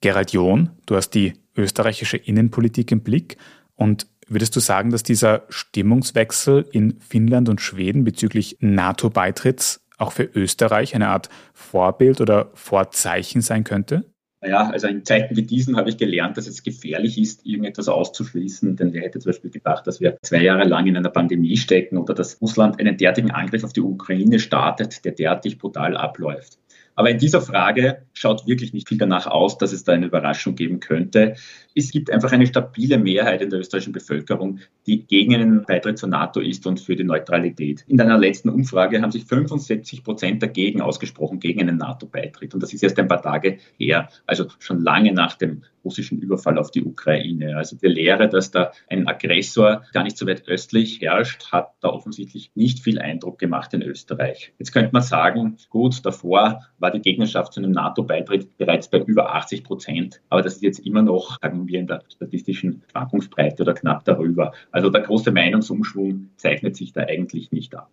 Gerald 0.00 0.32
John, 0.32 0.70
du 0.86 0.96
hast 0.96 1.10
die 1.10 1.34
österreichische 1.56 2.16
Innenpolitik 2.16 2.90
im 2.90 3.02
Blick 3.02 3.36
und 3.76 4.08
würdest 4.26 4.56
du 4.56 4.60
sagen, 4.60 4.90
dass 4.90 5.04
dieser 5.04 5.44
Stimmungswechsel 5.48 6.66
in 6.72 6.98
Finnland 6.98 7.48
und 7.48 7.60
Schweden 7.60 8.02
bezüglich 8.02 8.56
NATO-Beitritts 8.58 9.86
auch 9.96 10.10
für 10.10 10.24
Österreich 10.24 10.96
eine 10.96 11.06
Art 11.06 11.28
Vorbild 11.54 12.20
oder 12.20 12.50
Vorzeichen 12.54 13.42
sein 13.42 13.62
könnte? 13.62 14.06
Naja, 14.40 14.70
also 14.70 14.86
in 14.86 15.04
Zeiten 15.04 15.36
wie 15.36 15.42
diesen 15.42 15.76
habe 15.76 15.90
ich 15.90 15.96
gelernt, 15.96 16.36
dass 16.36 16.46
es 16.46 16.62
gefährlich 16.62 17.18
ist, 17.18 17.44
irgendetwas 17.44 17.88
auszuschließen. 17.88 18.76
Denn 18.76 18.92
wer 18.92 19.02
hätte 19.02 19.18
zum 19.18 19.30
Beispiel 19.30 19.50
gedacht, 19.50 19.86
dass 19.86 20.00
wir 20.00 20.16
zwei 20.22 20.42
Jahre 20.42 20.64
lang 20.64 20.86
in 20.86 20.96
einer 20.96 21.10
Pandemie 21.10 21.56
stecken 21.56 21.98
oder 21.98 22.14
dass 22.14 22.40
Russland 22.40 22.78
einen 22.78 22.96
derartigen 22.96 23.32
Angriff 23.32 23.64
auf 23.64 23.72
die 23.72 23.80
Ukraine 23.80 24.38
startet, 24.38 25.04
der 25.04 25.12
derartig 25.12 25.58
brutal 25.58 25.96
abläuft. 25.96 26.58
Aber 26.98 27.10
in 27.10 27.18
dieser 27.18 27.40
Frage 27.40 28.02
schaut 28.12 28.48
wirklich 28.48 28.72
nicht 28.72 28.88
viel 28.88 28.98
danach 28.98 29.28
aus, 29.28 29.56
dass 29.56 29.72
es 29.72 29.84
da 29.84 29.92
eine 29.92 30.06
Überraschung 30.06 30.56
geben 30.56 30.80
könnte. 30.80 31.36
Es 31.72 31.92
gibt 31.92 32.10
einfach 32.10 32.32
eine 32.32 32.44
stabile 32.44 32.98
Mehrheit 32.98 33.40
in 33.40 33.50
der 33.50 33.60
österreichischen 33.60 33.92
Bevölkerung, 33.92 34.58
die 34.84 35.06
gegen 35.06 35.32
einen 35.32 35.64
Beitritt 35.64 35.96
zur 35.96 36.08
NATO 36.08 36.40
ist 36.40 36.66
und 36.66 36.80
für 36.80 36.96
die 36.96 37.04
Neutralität. 37.04 37.84
In 37.86 38.00
einer 38.00 38.18
letzten 38.18 38.48
Umfrage 38.48 39.00
haben 39.00 39.12
sich 39.12 39.26
75 39.26 40.02
Prozent 40.02 40.42
dagegen 40.42 40.80
ausgesprochen, 40.80 41.38
gegen 41.38 41.60
einen 41.60 41.76
NATO-Beitritt. 41.76 42.52
Und 42.52 42.64
das 42.64 42.72
ist 42.72 42.82
erst 42.82 42.98
ein 42.98 43.06
paar 43.06 43.22
Tage 43.22 43.58
her, 43.78 44.08
also 44.26 44.46
schon 44.58 44.82
lange 44.82 45.12
nach 45.12 45.36
dem 45.36 45.62
russischen 45.88 46.18
Überfall 46.18 46.58
auf 46.58 46.70
die 46.70 46.84
Ukraine. 46.84 47.56
Also 47.56 47.76
die 47.76 47.86
Lehre, 47.86 48.28
dass 48.28 48.50
da 48.50 48.72
ein 48.88 49.08
Aggressor 49.08 49.82
gar 49.94 50.04
nicht 50.04 50.18
so 50.18 50.26
weit 50.26 50.46
östlich 50.46 51.00
herrscht, 51.00 51.50
hat 51.50 51.72
da 51.80 51.88
offensichtlich 51.88 52.50
nicht 52.54 52.80
viel 52.80 52.98
Eindruck 52.98 53.38
gemacht 53.38 53.72
in 53.72 53.80
Österreich. 53.82 54.52
Jetzt 54.58 54.72
könnte 54.72 54.90
man 54.92 55.00
sagen, 55.00 55.56
gut, 55.70 56.04
davor 56.04 56.60
war 56.78 56.90
die 56.90 57.00
Gegnerschaft 57.00 57.54
zu 57.54 57.60
einem 57.60 57.72
NATO-Beitritt 57.72 58.58
bereits 58.58 58.88
bei 58.88 58.98
über 58.98 59.34
80 59.34 59.64
Prozent, 59.64 60.20
aber 60.28 60.42
das 60.42 60.56
ist 60.56 60.62
jetzt 60.62 60.80
immer 60.80 61.00
noch, 61.00 61.38
sagen 61.40 61.66
wir, 61.66 61.80
in 61.80 61.86
der 61.86 62.02
statistischen 62.12 62.82
Schwankungsbreite 62.90 63.62
oder 63.62 63.72
knapp 63.72 64.04
darüber. 64.04 64.52
Also 64.70 64.90
der 64.90 65.00
große 65.00 65.32
Meinungsumschwung 65.32 66.28
zeichnet 66.36 66.76
sich 66.76 66.92
da 66.92 67.02
eigentlich 67.02 67.50
nicht 67.50 67.74
ab. 67.74 67.90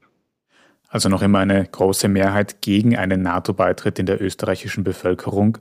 Also 0.90 1.10
noch 1.10 1.22
immer 1.22 1.40
eine 1.40 1.66
große 1.66 2.08
Mehrheit 2.08 2.62
gegen 2.62 2.96
einen 2.96 3.22
NATO-Beitritt 3.22 4.00
in 4.00 4.06
der 4.06 4.22
österreichischen 4.22 4.84
Bevölkerung. 4.84 5.58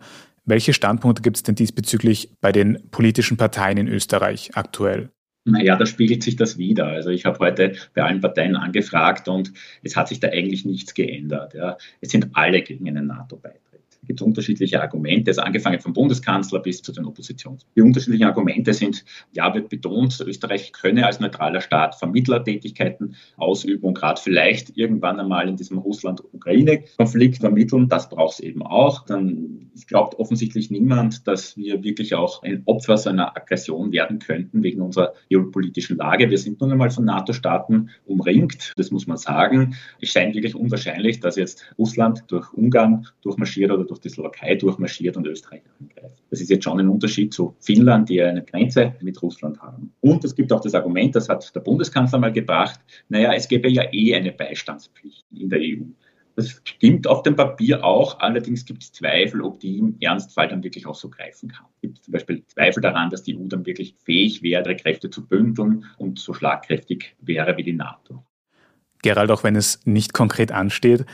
Welche 0.47 0.75
Standpunkte 0.75 1.23
gibt 1.23 1.37
es 1.37 1.43
denn 1.43 1.55
diesbezüglich 1.55 2.31
bei 2.41 2.53
den 2.53 2.91
politischen 2.91 3.37
Parteien 3.37 3.79
in 3.79 3.89
Österreich 3.89 4.51
aktuell? 4.55 5.11
Naja, 5.47 5.77
da 5.77 5.85
spiegelt 5.85 6.23
sich 6.23 6.37
das 6.37 6.57
wieder. 6.59 6.87
Also 6.87 7.11
ich 7.11 7.25
habe 7.25 7.39
heute 7.39 7.75
bei 7.95 8.03
allen 8.03 8.21
Parteien 8.21 8.57
angefragt 8.57 9.29
und 9.29 9.53
es 9.83 9.97
hat 9.97 10.09
sich 10.09 10.21
da 10.21 10.29
eigentlich 10.29 10.65
nichts 10.65 10.95
geändert. 10.95 11.55
Ja. 11.55 11.77
Es 12.01 12.11
sind 12.11 12.29
alle 12.33 12.63
gegen 12.63 12.89
einen 12.89 13.07
NATO-Beitritt 13.07 13.74
gibt 14.05 14.21
es 14.21 14.27
unterschiedliche 14.27 14.81
Argumente, 14.81 15.31
also 15.31 15.43
angefangen 15.43 15.81
vom 15.81 15.93
Bundeskanzler 15.93 16.61
bis 16.61 16.83
zu 16.83 16.93
den 16.93 17.05
Oppositionen. 17.05 17.59
Die 17.77 17.83
unterschiedlichen 17.83 18.27
Argumente 18.27 18.73
sind, 18.73 19.05
ja, 19.33 19.55
wird 19.55 19.69
betont, 19.69 20.21
Österreich 20.21 20.73
könne 20.73 21.07
als 21.07 21.21
neutraler 21.21 21.61
Staat 21.61 21.95
Vermittlertätigkeiten 21.97 23.17
ausüben 23.37 23.85
und 23.85 23.95
gerade 23.95 24.21
vielleicht 24.21 24.77
irgendwann 24.77 25.21
einmal 25.21 25.49
in 25.49 25.57
diesem 25.57 25.79
Russland-Ukraine-Konflikt 25.79 27.39
vermitteln. 27.39 27.89
Das 27.89 28.09
braucht 28.09 28.35
es 28.35 28.41
eben 28.41 28.63
auch. 28.63 29.05
Dann 29.05 29.71
glaubt 29.89 30.19
offensichtlich 30.19 30.71
niemand, 30.71 31.27
dass 31.27 31.57
wir 31.57 31.83
wirklich 31.83 32.15
auch 32.15 32.43
ein 32.43 32.63
Opfer 32.67 32.97
so 32.97 33.11
einer 33.11 33.37
Aggression 33.37 33.93
werden 33.93 34.19
könnten 34.19 34.63
wegen 34.63 34.81
unserer 34.81 35.15
geopolitischen 35.29 35.97
Lage. 35.97 36.31
Wir 36.31 36.39
sind 36.39 36.61
nun 36.61 36.73
einmal 36.73 36.91
von 36.91 37.05
NATO-Staaten 37.05 37.91
umringt, 38.05 38.73
das 38.77 38.91
muss 38.91 39.07
man 39.07 39.17
sagen. 39.17 39.75
Es 40.01 40.11
scheint 40.11 40.35
wirklich 40.35 40.55
unwahrscheinlich, 40.55 41.21
dass 41.21 41.37
jetzt 41.37 41.65
Russland 41.79 42.25
durch 42.29 42.53
Ungarn 42.53 43.07
durchmarschiert 43.23 43.71
oder 43.71 43.85
durch 43.85 43.94
durch 43.95 44.01
die 44.01 44.09
Slowakei 44.09 44.57
durchmarschiert 44.57 45.17
und 45.17 45.27
Österreich 45.27 45.63
angreift. 45.81 46.23
Das 46.31 46.41
ist 46.41 46.51
jetzt 46.51 46.65
schon 46.65 46.81
ein 46.81 46.89
Unterschied 46.89 47.33
zu 47.33 47.55
Finnland, 47.61 48.09
die 48.09 48.21
eine 48.21 48.45
Grenze 48.45 48.95
mit 49.01 49.21
Russland 49.23 49.61
haben. 49.63 49.93
Und 50.01 50.25
es 50.25 50.35
gibt 50.35 50.53
auch 50.53 50.61
das 50.61 50.75
Argument, 50.75 51.15
das 51.15 51.29
hat 51.29 51.55
der 51.55 51.61
Bundeskanzler 51.61 52.19
mal 52.19 52.33
gebracht, 52.33 52.81
naja, 53.09 53.33
es 53.33 53.49
gäbe 53.49 53.69
ja 53.69 53.85
eh 53.93 54.15
eine 54.15 54.33
Beistandspflicht 54.33 55.25
in 55.33 55.49
der 55.49 55.61
EU. 55.61 55.85
Das 56.37 56.61
stimmt 56.65 57.07
auf 57.07 57.23
dem 57.23 57.37
Papier 57.37 57.85
auch, 57.85 58.19
allerdings 58.19 58.65
gibt 58.65 58.83
es 58.83 58.91
Zweifel, 58.91 59.41
ob 59.41 59.61
die 59.61 59.79
im 59.79 59.97
Ernstfall 60.01 60.49
dann 60.49 60.65
wirklich 60.65 60.85
auch 60.85 60.97
so 60.97 61.09
greifen 61.09 61.49
kann. 61.49 61.67
Es 61.77 61.81
gibt 61.83 62.05
zum 62.05 62.13
Beispiel 62.13 62.45
Zweifel 62.47 62.81
daran, 62.81 63.11
dass 63.11 63.23
die 63.23 63.39
EU 63.39 63.47
dann 63.47 63.65
wirklich 63.65 63.95
fähig 64.05 64.43
wäre, 64.43 64.65
ihre 64.65 64.77
Kräfte 64.77 65.11
zu 65.11 65.25
bündeln 65.25 65.85
und 65.97 66.19
so 66.19 66.35
schlagkräftig 66.35 67.15
wäre 67.21 67.57
wie 67.57 67.63
die 67.63 67.73
NATO. 67.73 68.25
Gerald, 69.03 69.31
auch 69.31 69.45
wenn 69.45 69.55
es 69.55 69.81
nicht 69.85 70.15
konkret 70.15 70.51
ansteht, 70.51 71.05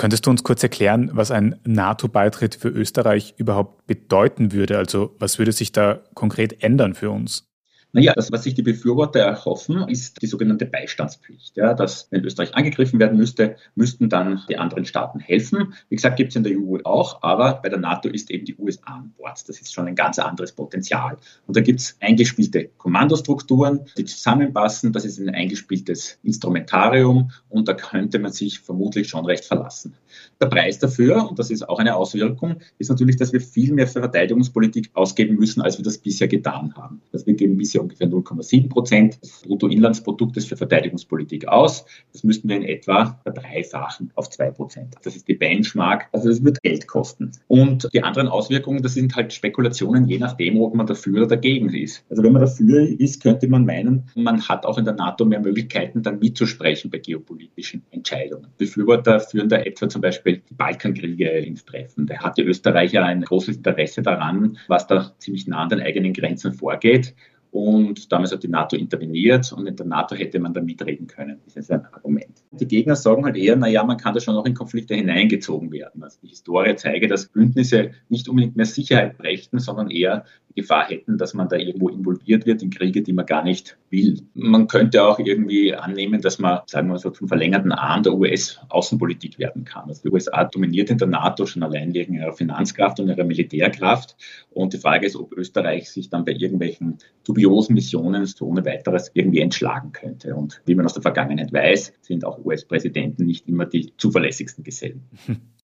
Könntest 0.00 0.24
du 0.24 0.30
uns 0.30 0.42
kurz 0.44 0.62
erklären, 0.62 1.10
was 1.12 1.30
ein 1.30 1.60
NATO-Beitritt 1.66 2.54
für 2.54 2.70
Österreich 2.70 3.34
überhaupt 3.36 3.86
bedeuten 3.86 4.50
würde? 4.50 4.78
Also 4.78 5.14
was 5.18 5.38
würde 5.38 5.52
sich 5.52 5.72
da 5.72 6.00
konkret 6.14 6.62
ändern 6.62 6.94
für 6.94 7.10
uns? 7.10 7.49
Naja, 7.92 8.12
das, 8.14 8.30
was 8.30 8.44
sich 8.44 8.54
die 8.54 8.62
Befürworter 8.62 9.20
erhoffen, 9.20 9.88
ist 9.88 10.22
die 10.22 10.26
sogenannte 10.26 10.66
Beistandspflicht. 10.66 11.56
Ja, 11.56 11.74
dass, 11.74 12.06
wenn 12.10 12.24
Österreich 12.24 12.54
angegriffen 12.54 13.00
werden 13.00 13.18
müsste, 13.18 13.56
müssten 13.74 14.08
dann 14.08 14.42
die 14.48 14.58
anderen 14.58 14.84
Staaten 14.84 15.18
helfen. 15.18 15.74
Wie 15.88 15.96
gesagt, 15.96 16.16
gibt 16.16 16.30
es 16.30 16.36
in 16.36 16.44
der 16.44 16.52
EU 16.52 16.78
auch, 16.84 17.22
aber 17.22 17.60
bei 17.62 17.68
der 17.68 17.78
NATO 17.78 18.08
ist 18.08 18.30
eben 18.30 18.44
die 18.44 18.56
USA 18.56 18.94
an 18.94 19.12
Bord. 19.16 19.48
Das 19.48 19.60
ist 19.60 19.72
schon 19.72 19.86
ein 19.86 19.96
ganz 19.96 20.18
anderes 20.18 20.52
Potenzial. 20.52 21.16
Und 21.46 21.56
da 21.56 21.60
gibt 21.60 21.80
es 21.80 21.96
eingespielte 22.00 22.70
Kommandostrukturen, 22.78 23.80
die 23.96 24.04
zusammenpassen. 24.04 24.92
Das 24.92 25.04
ist 25.04 25.18
ein 25.18 25.28
eingespieltes 25.30 26.18
Instrumentarium 26.22 27.32
und 27.48 27.66
da 27.66 27.74
könnte 27.74 28.18
man 28.18 28.32
sich 28.32 28.60
vermutlich 28.60 29.08
schon 29.08 29.24
recht 29.24 29.44
verlassen. 29.44 29.94
Der 30.40 30.46
Preis 30.46 30.78
dafür, 30.78 31.28
und 31.28 31.38
das 31.38 31.50
ist 31.50 31.68
auch 31.68 31.78
eine 31.78 31.96
Auswirkung, 31.96 32.60
ist 32.78 32.88
natürlich, 32.88 33.16
dass 33.16 33.32
wir 33.32 33.40
viel 33.40 33.72
mehr 33.72 33.86
für 33.86 34.00
Verteidigungspolitik 34.00 34.90
ausgeben 34.94 35.36
müssen, 35.36 35.60
als 35.60 35.78
wir 35.78 35.84
das 35.84 35.98
bisher 35.98 36.28
getan 36.28 36.74
haben. 36.76 37.02
Also 37.12 37.26
wir 37.26 37.34
geben 37.34 37.56
bisher 37.56 37.79
ungefähr 37.80 38.08
0,7 38.08 38.68
Prozent 38.68 39.22
des 39.22 39.42
Bruttoinlandsproduktes 39.42 40.46
für 40.46 40.56
Verteidigungspolitik 40.56 41.48
aus. 41.48 41.84
Das 42.12 42.24
müssten 42.24 42.48
wir 42.48 42.56
in 42.56 42.64
etwa 42.64 43.18
verdreifachen 43.22 44.10
auf 44.14 44.30
2 44.30 44.50
Prozent. 44.50 44.94
Das 45.02 45.16
ist 45.16 45.28
die 45.28 45.34
Benchmark. 45.34 46.08
Also 46.12 46.28
das 46.28 46.44
wird 46.44 46.62
Geld 46.62 46.86
kosten. 46.86 47.32
Und 47.48 47.88
die 47.92 48.02
anderen 48.02 48.28
Auswirkungen, 48.28 48.82
das 48.82 48.94
sind 48.94 49.16
halt 49.16 49.32
Spekulationen, 49.32 50.06
je 50.08 50.18
nachdem, 50.18 50.60
ob 50.60 50.74
man 50.74 50.86
dafür 50.86 51.18
oder 51.18 51.26
dagegen 51.26 51.68
ist. 51.70 52.04
Also 52.10 52.22
wenn 52.22 52.32
man 52.32 52.42
dafür 52.42 52.88
ist, 53.00 53.22
könnte 53.22 53.48
man 53.48 53.64
meinen, 53.64 54.04
man 54.14 54.46
hat 54.48 54.66
auch 54.66 54.78
in 54.78 54.84
der 54.84 54.94
NATO 54.94 55.24
mehr 55.24 55.40
Möglichkeiten, 55.40 56.02
dann 56.02 56.18
mitzusprechen 56.18 56.90
bei 56.90 56.98
geopolitischen 56.98 57.82
Entscheidungen. 57.90 58.48
Befürworter 58.58 59.20
führen 59.20 59.48
da 59.48 59.56
etwa 59.56 59.88
zum 59.88 60.00
Beispiel 60.00 60.42
die 60.48 60.54
Balkankriege 60.54 61.28
ins 61.30 61.64
Treffen. 61.64 62.06
Da 62.06 62.18
hatte 62.18 62.42
Österreich 62.42 62.92
ja 62.92 63.04
ein 63.04 63.22
großes 63.22 63.56
Interesse 63.56 64.02
daran, 64.02 64.58
was 64.68 64.86
da 64.86 65.12
ziemlich 65.18 65.46
nah 65.46 65.62
an 65.62 65.68
den 65.68 65.80
eigenen 65.80 66.12
Grenzen 66.12 66.52
vorgeht. 66.52 67.14
Und 67.50 68.12
damals 68.12 68.30
hat 68.30 68.44
die 68.44 68.48
NATO 68.48 68.76
interveniert 68.76 69.52
und 69.52 69.66
in 69.66 69.74
der 69.74 69.86
NATO 69.86 70.14
hätte 70.14 70.38
man 70.38 70.54
da 70.54 70.60
mitreden 70.60 71.08
können. 71.08 71.40
Das 71.44 71.56
ist 71.56 71.70
ein 71.72 71.84
Argument. 71.86 72.44
Die 72.52 72.68
Gegner 72.68 72.94
sagen 72.94 73.24
halt 73.24 73.36
eher, 73.36 73.56
naja, 73.56 73.82
man 73.82 73.96
kann 73.96 74.14
da 74.14 74.20
schon 74.20 74.34
noch 74.34 74.44
in 74.44 74.54
Konflikte 74.54 74.94
hineingezogen 74.94 75.72
werden. 75.72 76.02
Also 76.02 76.18
die 76.22 76.28
Historie 76.28 76.76
zeige, 76.76 77.08
dass 77.08 77.26
Bündnisse 77.26 77.90
nicht 78.08 78.28
unbedingt 78.28 78.56
mehr 78.56 78.66
Sicherheit 78.66 79.18
brächten, 79.18 79.58
sondern 79.58 79.90
eher 79.90 80.24
Gefahr 80.54 80.88
hätten, 80.88 81.18
dass 81.18 81.34
man 81.34 81.48
da 81.48 81.56
irgendwo 81.56 81.88
involviert 81.88 82.46
wird 82.46 82.62
in 82.62 82.70
Kriege, 82.70 83.02
die 83.02 83.12
man 83.12 83.26
gar 83.26 83.44
nicht 83.44 83.76
will. 83.90 84.20
Man 84.34 84.66
könnte 84.66 85.04
auch 85.04 85.18
irgendwie 85.18 85.74
annehmen, 85.74 86.20
dass 86.20 86.38
man, 86.38 86.60
sagen 86.66 86.88
wir 86.88 86.98
so, 86.98 87.10
zum 87.10 87.28
verlängerten 87.28 87.72
Arm 87.72 88.02
der 88.02 88.14
US-Außenpolitik 88.14 89.38
werden 89.38 89.64
kann. 89.64 89.88
Also 89.88 90.02
die 90.02 90.10
USA 90.10 90.44
dominiert 90.44 90.90
in 90.90 90.98
der 90.98 91.08
NATO 91.08 91.46
schon 91.46 91.62
allein 91.62 91.94
wegen 91.94 92.14
ihrer 92.14 92.32
Finanzkraft 92.32 93.00
und 93.00 93.08
ihrer 93.08 93.24
Militärkraft. 93.24 94.16
Und 94.50 94.72
die 94.72 94.78
Frage 94.78 95.06
ist, 95.06 95.16
ob 95.16 95.32
Österreich 95.32 95.90
sich 95.90 96.10
dann 96.10 96.24
bei 96.24 96.32
irgendwelchen 96.32 96.98
dubiosen 97.24 97.74
Missionen 97.74 98.26
so 98.26 98.46
ohne 98.46 98.64
weiteres 98.64 99.10
irgendwie 99.14 99.40
entschlagen 99.40 99.92
könnte. 99.92 100.34
Und 100.34 100.62
wie 100.66 100.74
man 100.74 100.86
aus 100.86 100.94
der 100.94 101.02
Vergangenheit 101.02 101.52
weiß, 101.52 101.92
sind 102.00 102.24
auch 102.24 102.44
US-Präsidenten 102.44 103.26
nicht 103.26 103.48
immer 103.48 103.66
die 103.66 103.92
zuverlässigsten 103.96 104.64
Gesellen. 104.64 105.02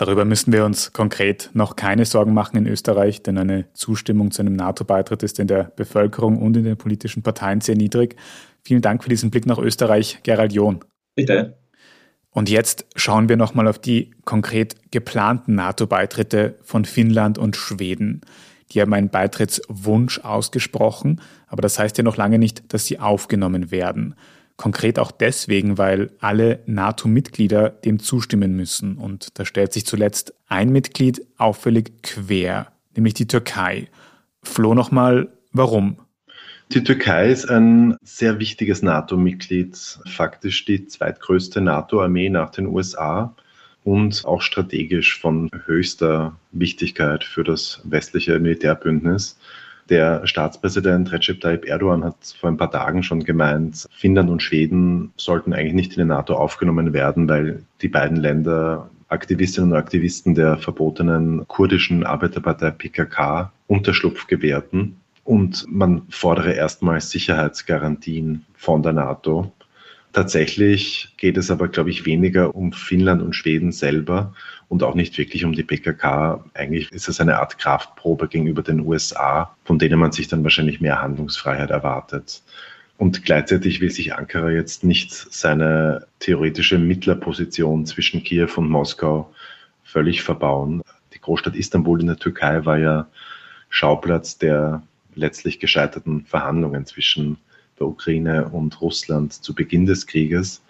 Darüber 0.00 0.24
müssen 0.24 0.50
wir 0.50 0.64
uns 0.64 0.94
konkret 0.94 1.50
noch 1.52 1.76
keine 1.76 2.06
Sorgen 2.06 2.32
machen 2.32 2.56
in 2.56 2.66
Österreich, 2.66 3.22
denn 3.22 3.36
eine 3.36 3.66
Zustimmung 3.74 4.30
zu 4.30 4.40
einem 4.40 4.54
NATO-Beitritt 4.54 5.22
ist 5.22 5.38
in 5.38 5.46
der 5.46 5.64
Bevölkerung 5.76 6.40
und 6.40 6.56
in 6.56 6.64
den 6.64 6.78
politischen 6.78 7.22
Parteien 7.22 7.60
sehr 7.60 7.76
niedrig. 7.76 8.16
Vielen 8.62 8.80
Dank 8.80 9.02
für 9.02 9.10
diesen 9.10 9.30
Blick 9.30 9.44
nach 9.44 9.58
Österreich, 9.58 10.20
Gerald 10.22 10.54
John. 10.54 10.80
Bitte. 11.14 11.58
Und 12.30 12.48
jetzt 12.48 12.86
schauen 12.96 13.28
wir 13.28 13.36
nochmal 13.36 13.68
auf 13.68 13.78
die 13.78 14.12
konkret 14.24 14.90
geplanten 14.90 15.54
NATO-Beitritte 15.56 16.56
von 16.62 16.86
Finnland 16.86 17.36
und 17.36 17.54
Schweden. 17.54 18.22
Die 18.72 18.80
haben 18.80 18.94
einen 18.94 19.10
Beitrittswunsch 19.10 20.20
ausgesprochen, 20.20 21.20
aber 21.46 21.60
das 21.60 21.78
heißt 21.78 21.98
ja 21.98 22.04
noch 22.04 22.16
lange 22.16 22.38
nicht, 22.38 22.72
dass 22.72 22.86
sie 22.86 22.98
aufgenommen 23.00 23.70
werden. 23.70 24.14
Konkret 24.60 24.98
auch 24.98 25.10
deswegen, 25.10 25.78
weil 25.78 26.10
alle 26.20 26.60
NATO-Mitglieder 26.66 27.70
dem 27.70 27.98
zustimmen 27.98 28.54
müssen. 28.54 28.98
Und 28.98 29.38
da 29.38 29.46
stellt 29.46 29.72
sich 29.72 29.86
zuletzt 29.86 30.34
ein 30.48 30.68
Mitglied 30.68 31.26
auffällig 31.38 32.02
quer, 32.02 32.70
nämlich 32.94 33.14
die 33.14 33.26
Türkei. 33.26 33.88
Flo 34.42 34.74
nochmal, 34.74 35.30
warum? 35.52 35.96
Die 36.72 36.84
Türkei 36.84 37.30
ist 37.30 37.48
ein 37.48 37.96
sehr 38.02 38.38
wichtiges 38.38 38.82
NATO-Mitglied, 38.82 39.78
faktisch 40.06 40.66
die 40.66 40.86
zweitgrößte 40.86 41.62
NATO-Armee 41.62 42.28
nach 42.28 42.50
den 42.50 42.66
USA 42.66 43.34
und 43.82 44.26
auch 44.26 44.42
strategisch 44.42 45.18
von 45.18 45.48
höchster 45.64 46.36
Wichtigkeit 46.52 47.24
für 47.24 47.44
das 47.44 47.80
westliche 47.84 48.38
Militärbündnis. 48.38 49.38
Der 49.90 50.24
Staatspräsident 50.24 51.10
Recep 51.10 51.40
Tayyip 51.40 51.66
Erdogan 51.66 52.04
hat 52.04 52.14
vor 52.38 52.48
ein 52.48 52.56
paar 52.56 52.70
Tagen 52.70 53.02
schon 53.02 53.24
gemeint, 53.24 53.88
Finnland 53.90 54.30
und 54.30 54.40
Schweden 54.40 55.12
sollten 55.16 55.52
eigentlich 55.52 55.74
nicht 55.74 55.92
in 55.96 55.98
die 55.98 56.08
NATO 56.08 56.34
aufgenommen 56.34 56.92
werden, 56.92 57.28
weil 57.28 57.64
die 57.82 57.88
beiden 57.88 58.16
Länder 58.16 58.88
Aktivistinnen 59.08 59.72
und 59.72 59.76
Aktivisten 59.76 60.36
der 60.36 60.56
verbotenen 60.58 61.46
kurdischen 61.48 62.06
Arbeiterpartei 62.06 62.70
PKK 62.70 63.52
Unterschlupf 63.66 64.28
gewährten. 64.28 64.96
Und 65.24 65.66
man 65.68 66.02
fordere 66.08 66.52
erstmals 66.52 67.10
Sicherheitsgarantien 67.10 68.46
von 68.54 68.84
der 68.84 68.92
NATO. 68.92 69.52
Tatsächlich 70.12 71.14
geht 71.18 71.36
es 71.36 71.52
aber, 71.52 71.68
glaube 71.68 71.90
ich, 71.90 72.04
weniger 72.04 72.54
um 72.54 72.72
Finnland 72.72 73.22
und 73.22 73.34
Schweden 73.34 73.70
selber 73.70 74.34
und 74.68 74.82
auch 74.82 74.94
nicht 74.96 75.16
wirklich 75.18 75.44
um 75.44 75.52
die 75.52 75.62
PKK. 75.62 76.44
Eigentlich 76.54 76.90
ist 76.90 77.08
es 77.08 77.20
eine 77.20 77.38
Art 77.38 77.58
Kraftprobe 77.58 78.26
gegenüber 78.26 78.62
den 78.62 78.80
USA, 78.80 79.54
von 79.64 79.78
denen 79.78 80.00
man 80.00 80.10
sich 80.10 80.26
dann 80.26 80.42
wahrscheinlich 80.42 80.80
mehr 80.80 81.00
Handlungsfreiheit 81.00 81.70
erwartet. 81.70 82.42
Und 82.98 83.24
gleichzeitig 83.24 83.80
will 83.80 83.90
sich 83.90 84.14
Ankara 84.14 84.50
jetzt 84.50 84.82
nicht 84.84 85.12
seine 85.12 86.06
theoretische 86.18 86.78
Mittlerposition 86.78 87.86
zwischen 87.86 88.24
Kiew 88.24 88.50
und 88.56 88.68
Moskau 88.68 89.32
völlig 89.84 90.22
verbauen. 90.22 90.82
Die 91.14 91.20
Großstadt 91.20 91.54
Istanbul 91.54 92.00
in 92.00 92.08
der 92.08 92.18
Türkei 92.18 92.64
war 92.64 92.78
ja 92.78 93.06
Schauplatz 93.68 94.38
der 94.38 94.82
letztlich 95.14 95.60
gescheiterten 95.60 96.26
Verhandlungen 96.26 96.84
zwischen 96.84 97.38
der 97.80 97.88
Ukraine 97.88 98.48
und 98.48 98.80
Russland 98.80 99.32
zu 99.32 99.54
Beginn 99.54 99.86
des 99.86 100.06
Krieges. 100.06 100.62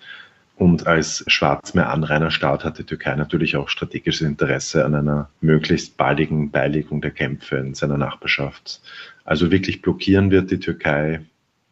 Und 0.56 0.86
als 0.86 1.24
Schwarzmeer-Anrainerstaat 1.26 2.64
hat 2.64 2.78
die 2.78 2.84
Türkei 2.84 3.14
natürlich 3.16 3.56
auch 3.56 3.68
strategisches 3.68 4.26
Interesse 4.26 4.84
an 4.84 4.94
einer 4.94 5.30
möglichst 5.40 5.96
baldigen 5.96 6.50
Beilegung 6.50 7.00
der 7.00 7.12
Kämpfe 7.12 7.56
in 7.56 7.74
seiner 7.74 7.96
Nachbarschaft. 7.96 8.80
Also 9.24 9.50
wirklich 9.50 9.80
blockieren 9.80 10.30
wird 10.30 10.50
die 10.50 10.60
Türkei 10.60 11.22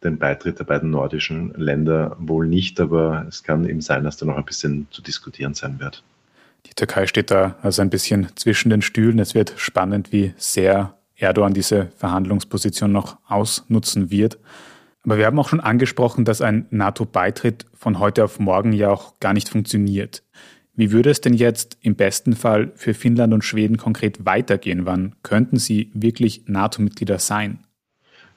den 0.03 0.17
Beitritt 0.17 0.59
der 0.59 0.63
beiden 0.63 0.89
nordischen 0.89 1.53
Länder 1.55 2.15
wohl 2.19 2.47
nicht, 2.47 2.79
aber 2.79 3.25
es 3.27 3.43
kann 3.43 3.67
eben 3.67 3.81
sein, 3.81 4.03
dass 4.03 4.17
da 4.17 4.25
noch 4.25 4.37
ein 4.37 4.45
bisschen 4.45 4.87
zu 4.91 5.01
diskutieren 5.01 5.53
sein 5.53 5.79
wird. 5.79 6.03
Die 6.65 6.73
Türkei 6.73 7.05
steht 7.05 7.31
da 7.31 7.55
also 7.61 7.81
ein 7.81 7.89
bisschen 7.89 8.27
zwischen 8.35 8.69
den 8.69 8.81
Stühlen. 8.81 9.19
Es 9.19 9.35
wird 9.35 9.53
spannend, 9.57 10.11
wie 10.11 10.33
sehr 10.37 10.95
Erdogan 11.15 11.53
diese 11.53 11.89
Verhandlungsposition 11.97 12.91
noch 12.91 13.17
ausnutzen 13.27 14.09
wird. 14.09 14.39
Aber 15.09 15.17
wir 15.17 15.25
haben 15.25 15.39
auch 15.39 15.49
schon 15.49 15.59
angesprochen, 15.59 16.23
dass 16.23 16.39
ein 16.39 16.67
NATO-Beitritt 16.69 17.65
von 17.73 17.97
heute 17.97 18.23
auf 18.23 18.39
morgen 18.39 18.73
ja 18.73 18.91
auch 18.91 19.19
gar 19.19 19.33
nicht 19.33 19.49
funktioniert. 19.49 20.21
Wie 20.75 20.91
würde 20.91 21.09
es 21.09 21.19
denn 21.19 21.33
jetzt 21.33 21.79
im 21.81 21.95
besten 21.95 22.33
Fall 22.33 22.73
für 22.75 22.93
Finnland 22.93 23.33
und 23.33 23.43
Schweden 23.43 23.77
konkret 23.77 24.27
weitergehen? 24.27 24.85
Wann 24.85 25.15
könnten 25.23 25.57
sie 25.57 25.89
wirklich 25.95 26.43
NATO-Mitglieder 26.45 27.17
sein? 27.17 27.57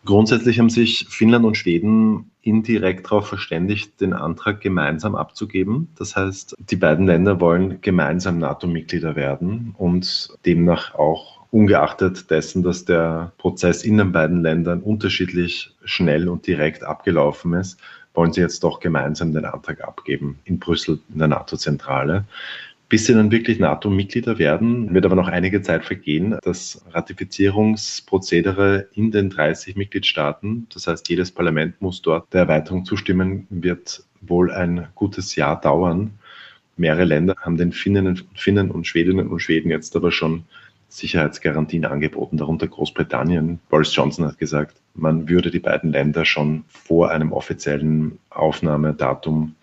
Grundsätzlich 0.07 0.59
haben 0.59 0.71
sich 0.71 1.07
Finnland 1.11 1.45
und 1.45 1.59
Schweden 1.59 2.31
indirekt 2.41 3.05
darauf 3.05 3.27
verständigt, 3.27 4.01
den 4.01 4.15
Antrag 4.15 4.63
gemeinsam 4.63 5.15
abzugeben. 5.15 5.89
Das 5.99 6.17
heißt, 6.17 6.55
die 6.59 6.77
beiden 6.77 7.05
Länder 7.05 7.39
wollen 7.39 7.83
gemeinsam 7.83 8.39
NATO-Mitglieder 8.39 9.15
werden 9.15 9.75
und 9.77 10.31
demnach 10.47 10.95
auch 10.95 11.42
ungeachtet 11.53 12.31
dessen, 12.31 12.63
dass 12.63 12.87
der 12.87 13.33
Prozess 13.37 13.85
in 13.85 13.99
den 13.99 14.11
beiden 14.11 14.43
Ländern 14.43 14.81
unterschiedlich 14.81 15.71
schnell 15.85 16.29
und 16.29 16.47
direkt 16.47 16.83
abgelaufen 16.83 17.53
ist, 17.53 17.79
wollen 18.15 18.33
sie 18.33 18.41
jetzt 18.41 18.65
doch 18.65 18.81
gemeinsam 18.81 19.35
den 19.35 19.45
Antrag 19.45 19.85
abgeben 19.85 20.39
in 20.45 20.59
Brüssel 20.59 20.99
in 21.13 21.19
der 21.19 21.29
NATO-Zentrale. 21.29 22.25
Bis 22.89 23.07
sie 23.07 23.13
dann 23.15 23.31
wirklich 23.31 23.59
NATO-Mitglieder 23.59 24.39
werden, 24.39 24.93
wird 24.95 25.05
aber 25.05 25.15
noch 25.15 25.29
einige 25.29 25.61
Zeit 25.63 25.85
vergehen. 25.85 26.39
Das 26.43 26.83
Ratifizierungsprozedere 26.91 28.89
in 28.95 29.11
den 29.11 29.29
30 29.31 29.77
Mitgliedstaaten, 29.77 30.67
das 30.73 30.87
heißt 30.87 31.09
jedes 31.11 31.31
Parlament 31.31 31.81
muss 31.83 32.01
dort 32.01 32.33
der 32.33 32.43
Erweiterung 32.43 32.87
zustimmen, 32.87 33.47
wird 33.51 34.05
wohl 34.23 34.51
ein 34.51 34.89
gutes 34.95 35.37
Jahr 35.37 35.61
dauern. 35.61 36.13
Mehrere 36.79 37.05
Länder 37.05 37.35
haben 37.41 37.59
den 37.59 37.73
Finnen, 37.73 38.23
Finnen 38.35 38.71
und 38.71 38.87
Schwedinnen 38.87 39.29
und 39.29 39.41
Schweden 39.41 39.71
jetzt 39.71 39.95
aber 39.97 40.13
schon 40.13 40.45
Sicherheitsgarantien 40.93 41.87
angeboten, 41.87 42.37
darunter 42.37 42.69
Großbritannien. 42.69 43.61
Boris 43.71 43.95
Johnson 43.95 44.27
hat 44.27 44.39
gesagt, 44.39 44.77
man 44.95 45.27
würde 45.27 45.51
die 45.51 45.59
beiden 45.59 45.91
Länder 45.91 46.27
schon 46.27 46.65
vor 46.69 47.11
einem 47.11 47.33
offiziellen 47.33 48.19
Aufnahmedatum 48.29 49.55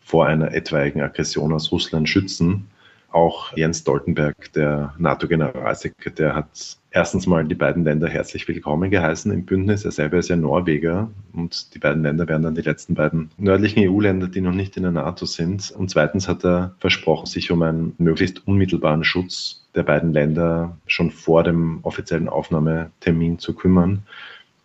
vor 0.00 0.26
einer 0.26 0.54
etwaigen 0.54 1.00
Aggression 1.00 1.52
aus 1.52 1.72
Russland 1.72 2.08
schützen. 2.08 2.68
Auch 3.10 3.56
Jens 3.56 3.80
Stoltenberg, 3.80 4.52
der 4.52 4.94
NATO-Generalsekretär, 4.98 6.34
hat 6.34 6.76
erstens 6.90 7.26
mal 7.26 7.44
die 7.44 7.54
beiden 7.54 7.84
Länder 7.84 8.08
herzlich 8.08 8.46
willkommen 8.48 8.90
geheißen 8.90 9.32
im 9.32 9.44
Bündnis. 9.44 9.84
Er 9.84 9.92
selber 9.92 10.18
ist 10.18 10.28
ja 10.28 10.36
Norweger 10.36 11.10
und 11.32 11.74
die 11.74 11.78
beiden 11.78 12.02
Länder 12.02 12.28
wären 12.28 12.42
dann 12.42 12.54
die 12.54 12.62
letzten 12.62 12.94
beiden 12.94 13.30
nördlichen 13.38 13.88
EU-Länder, 13.88 14.28
die 14.28 14.40
noch 14.40 14.52
nicht 14.52 14.76
in 14.76 14.82
der 14.82 14.92
NATO 14.92 15.24
sind. 15.24 15.70
Und 15.70 15.90
zweitens 15.90 16.28
hat 16.28 16.44
er 16.44 16.74
versprochen, 16.78 17.26
sich 17.26 17.50
um 17.50 17.62
einen 17.62 17.94
möglichst 17.98 18.46
unmittelbaren 18.46 19.04
Schutz 19.04 19.66
der 19.74 19.84
beiden 19.84 20.12
Länder 20.12 20.76
schon 20.86 21.10
vor 21.10 21.42
dem 21.42 21.80
offiziellen 21.82 22.28
Aufnahmetermin 22.28 23.38
zu 23.38 23.54
kümmern. 23.54 24.02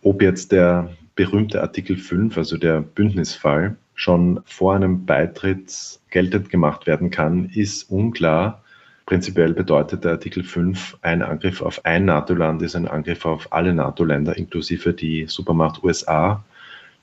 Ob 0.02 0.20
jetzt 0.20 0.52
der 0.52 0.90
berühmte 1.14 1.62
Artikel 1.62 1.96
5, 1.96 2.36
also 2.36 2.56
der 2.56 2.80
Bündnisfall, 2.80 3.76
schon 4.02 4.40
vor 4.46 4.74
einem 4.74 5.06
Beitritt 5.06 6.00
geltend 6.10 6.50
gemacht 6.50 6.88
werden 6.88 7.10
kann, 7.10 7.48
ist 7.54 7.88
unklar. 7.88 8.64
Prinzipiell 9.06 9.54
bedeutet 9.54 10.02
der 10.02 10.12
Artikel 10.12 10.42
5, 10.42 10.98
ein 11.02 11.22
Angriff 11.22 11.62
auf 11.62 11.84
ein 11.84 12.04
NATO-Land 12.06 12.62
ist 12.62 12.74
ein 12.74 12.88
Angriff 12.88 13.24
auf 13.24 13.52
alle 13.52 13.72
NATO-Länder, 13.72 14.36
inklusive 14.36 14.92
die 14.92 15.26
Supermacht 15.28 15.84
USA. 15.84 16.44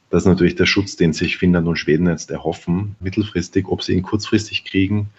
Das 0.10 0.24
ist 0.24 0.28
natürlich 0.28 0.56
der 0.56 0.66
Schutz, 0.66 0.98
den 0.98 1.14
sich 1.14 1.38
Finnland 1.38 1.68
und 1.70 1.78
Schweden 1.78 2.08
jetzt 2.08 2.32
erhoffen, 2.32 2.98
mittelfristig. 3.00 3.68
Ob 3.70 3.82
sie 3.82 3.94
ihn 3.94 4.02
kurzfristig 4.02 4.66
kriegen, 4.66 5.10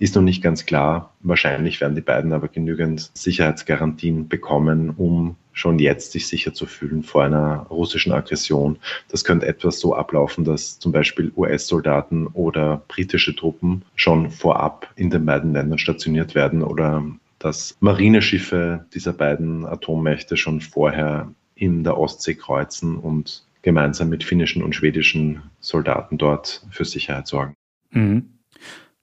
ist 0.00 0.16
noch 0.16 0.22
nicht 0.22 0.42
ganz 0.42 0.66
klar. 0.66 1.14
Wahrscheinlich 1.20 1.80
werden 1.80 1.94
die 1.94 2.00
beiden 2.00 2.32
aber 2.32 2.48
genügend 2.48 3.10
Sicherheitsgarantien 3.14 4.28
bekommen, 4.28 4.90
um 4.96 5.36
schon 5.52 5.78
jetzt 5.78 6.12
sich 6.12 6.26
sicher 6.26 6.54
zu 6.54 6.64
fühlen 6.64 7.02
vor 7.02 7.22
einer 7.22 7.66
russischen 7.68 8.12
Aggression. 8.12 8.78
Das 9.10 9.24
könnte 9.24 9.46
etwas 9.46 9.78
so 9.78 9.94
ablaufen, 9.94 10.44
dass 10.44 10.78
zum 10.78 10.90
Beispiel 10.90 11.30
US-Soldaten 11.36 12.26
oder 12.28 12.82
britische 12.88 13.36
Truppen 13.36 13.82
schon 13.94 14.30
vorab 14.30 14.90
in 14.96 15.10
den 15.10 15.26
beiden 15.26 15.52
Ländern 15.52 15.78
stationiert 15.78 16.34
werden 16.34 16.62
oder 16.62 17.04
dass 17.38 17.76
Marineschiffe 17.80 18.86
dieser 18.94 19.12
beiden 19.12 19.66
Atommächte 19.66 20.38
schon 20.38 20.62
vorher 20.62 21.30
in 21.54 21.84
der 21.84 21.98
Ostsee 21.98 22.34
kreuzen 22.34 22.96
und 22.96 23.44
gemeinsam 23.60 24.08
mit 24.08 24.24
finnischen 24.24 24.62
und 24.62 24.74
schwedischen 24.74 25.42
Soldaten 25.60 26.16
dort 26.16 26.66
für 26.70 26.86
Sicherheit 26.86 27.26
sorgen. 27.26 27.54
Mhm. 27.90 28.39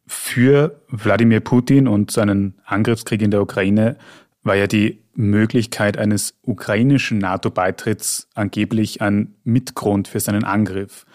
Für 0.08 0.82
Wladimir 0.88 1.41
Putin 1.41 1.88
und 1.88 2.12
seinen 2.12 2.60
Angriffskrieg 2.65 3.22
in 3.22 3.32
der 3.32 3.41
Ukraine 3.41 3.98
war 4.41 4.56
ja 4.56 4.65
die 4.65 5.04
Möglichkeit 5.13 5.98
eines 5.98 6.36
ukrainischen 6.43 7.17
NATO-Beitritts 7.17 8.30
angeblich 8.34 9.02
ein 9.02 9.36
Mitgrund 9.43 10.08
für 10.08 10.20
seinen 10.20 10.46
Angriff. 10.46 11.06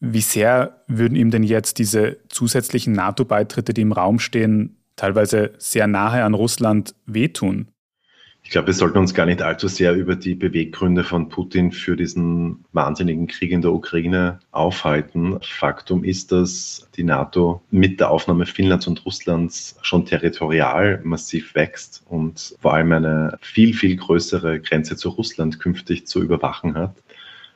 Wie 0.00 0.20
sehr 0.20 0.82
würden 0.86 1.14
ihm 1.14 1.30
denn 1.30 1.42
jetzt 1.42 1.78
diese 1.78 2.18
zusätzlichen 2.28 2.94
NATO-Beitritte, 2.94 3.74
die 3.74 3.82
im 3.82 3.92
Raum 3.92 4.18
stehen, 4.18 4.76
teilweise 4.96 5.52
sehr 5.58 5.86
nahe 5.86 6.24
an 6.24 6.34
Russland, 6.34 6.94
wehtun? 7.04 7.71
Ich 8.44 8.50
glaube, 8.50 8.66
wir 8.66 8.74
sollten 8.74 8.98
uns 8.98 9.14
gar 9.14 9.24
nicht 9.24 9.40
allzu 9.40 9.68
sehr 9.68 9.94
über 9.94 10.16
die 10.16 10.34
Beweggründe 10.34 11.04
von 11.04 11.28
Putin 11.28 11.72
für 11.72 11.96
diesen 11.96 12.64
wahnsinnigen 12.72 13.26
Krieg 13.28 13.52
in 13.52 13.62
der 13.62 13.72
Ukraine 13.72 14.40
aufhalten. 14.50 15.38
Faktum 15.42 16.04
ist, 16.04 16.32
dass 16.32 16.88
die 16.96 17.04
NATO 17.04 17.62
mit 17.70 18.00
der 18.00 18.10
Aufnahme 18.10 18.44
Finnlands 18.44 18.86
und 18.86 19.06
Russlands 19.06 19.78
schon 19.80 20.04
territorial 20.04 21.00
massiv 21.04 21.54
wächst 21.54 22.02
und 22.08 22.56
vor 22.60 22.74
allem 22.74 22.92
eine 22.92 23.38
viel, 23.40 23.74
viel 23.74 23.96
größere 23.96 24.60
Grenze 24.60 24.96
zu 24.96 25.10
Russland 25.10 25.60
künftig 25.60 26.06
zu 26.06 26.20
überwachen 26.20 26.74
hat. 26.74 26.96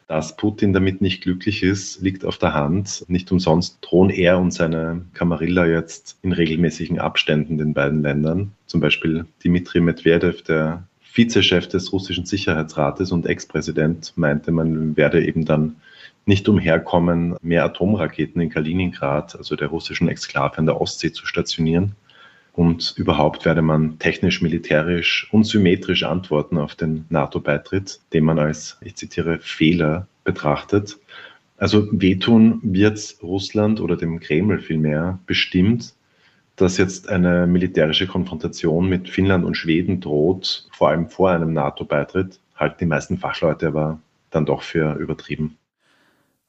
Dass 0.09 0.37
Putin 0.37 0.73
damit 0.73 1.01
nicht 1.01 1.23
glücklich 1.23 1.65
ist, 1.65 2.01
liegt 2.01 2.25
auf 2.25 2.39
der 2.39 2.55
Hand. 2.55 3.05
Nicht 3.09 3.33
umsonst 3.33 3.79
drohen 3.81 4.11
er 4.11 4.39
und 4.39 4.53
seine 4.53 5.05
Kamarilla 5.15 5.67
jetzt 5.67 6.19
in 6.23 6.31
regelmäßigen 6.31 7.01
Abständen 7.01 7.59
den 7.59 7.75
beiden 7.75 8.03
Ländern. 8.03 8.53
Zum 8.67 8.81
Beispiel 8.81 9.27
Dmitri 9.43 9.81
Medvedev, 9.81 10.43
der 10.43 10.85
Vizechef 11.13 11.67
des 11.67 11.93
russischen 11.93 12.25
Sicherheitsrates 12.25 13.11
und 13.11 13.27
Ex-Präsident, 13.27 14.13
meinte, 14.17 14.53
man 14.53 14.97
werde 14.97 15.27
eben 15.27 15.45
dann 15.45 15.77
nicht 16.25 16.49
umherkommen, 16.49 17.37
mehr 17.43 17.65
Atomraketen 17.65 18.41
in 18.41 18.51
Kaliningrad, 18.51 19.35
also 19.37 19.57
der 19.57 19.69
russischen 19.69 20.09
Exklave 20.09 20.59
an 20.59 20.67
der 20.67 20.81
Ostsee, 20.81 21.13
zu 21.13 21.27
stationieren. 21.27 21.97
Und 22.57 22.95
überhaupt 22.97 23.45
werde 23.45 23.61
man 23.61 23.99
technisch, 23.99 24.41
militärisch 24.41 25.29
und 25.31 25.45
symmetrisch 25.45 26.05
antworten 26.05 26.57
auf 26.57 26.75
den 26.75 27.05
NATO-Beitritt, 27.11 28.01
den 28.15 28.25
man 28.25 28.39
als, 28.39 28.79
ich 28.81 28.97
zitiere, 28.97 29.39
Fehler 29.41 30.09
betrachtet. 30.25 30.99
Also 31.59 31.87
wehtun 31.93 32.61
wird 32.63 33.17
Russland 33.23 33.79
oder 33.79 33.97
dem 33.97 34.21
Kreml 34.21 34.59
vielmehr 34.59 35.19
bestimmt, 35.27 35.95
dass 36.57 36.79
jetzt 36.79 37.11
eine 37.11 37.47
militärische 37.47 38.07
Konfrontation 38.07 38.89
mit 38.89 39.11
Finnland 39.11 39.45
und 39.45 39.55
Schweden 39.55 40.01
droht, 40.01 40.67
vor 40.73 40.89
allem 40.89 41.11
vor 41.11 41.31
einem 41.31 41.53
NATO-Beitritt, 41.53 42.41
halten 42.57 42.77
die 42.81 42.87
meisten 42.87 43.19
Fachleute 43.19 43.69
aber 43.69 44.01
dann 44.31 44.47
doch 44.47 44.63
für 44.63 44.95
übertrieben. 44.95 45.59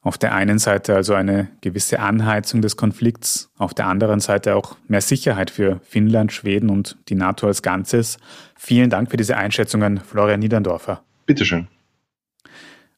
Auf 0.08 0.16
der 0.16 0.34
einen 0.34 0.58
Seite 0.58 0.94
also 0.94 1.12
eine 1.12 1.48
gewisse 1.60 2.00
Anheizung 2.00 2.62
des 2.62 2.78
Konflikts, 2.78 3.50
auf 3.58 3.74
der 3.74 3.88
anderen 3.88 4.20
Seite 4.20 4.56
auch 4.56 4.78
mehr 4.88 5.02
Sicherheit 5.02 5.50
für 5.50 5.82
Finnland, 5.84 6.32
Schweden 6.32 6.70
und 6.70 6.96
die 7.10 7.14
NATO 7.14 7.46
als 7.46 7.60
Ganzes. 7.60 8.16
Vielen 8.56 8.88
Dank 8.88 9.10
für 9.10 9.18
diese 9.18 9.36
Einschätzungen, 9.36 10.00
Florian 10.00 10.40
Niederndorfer. 10.40 11.02
Bitteschön. 11.26 11.68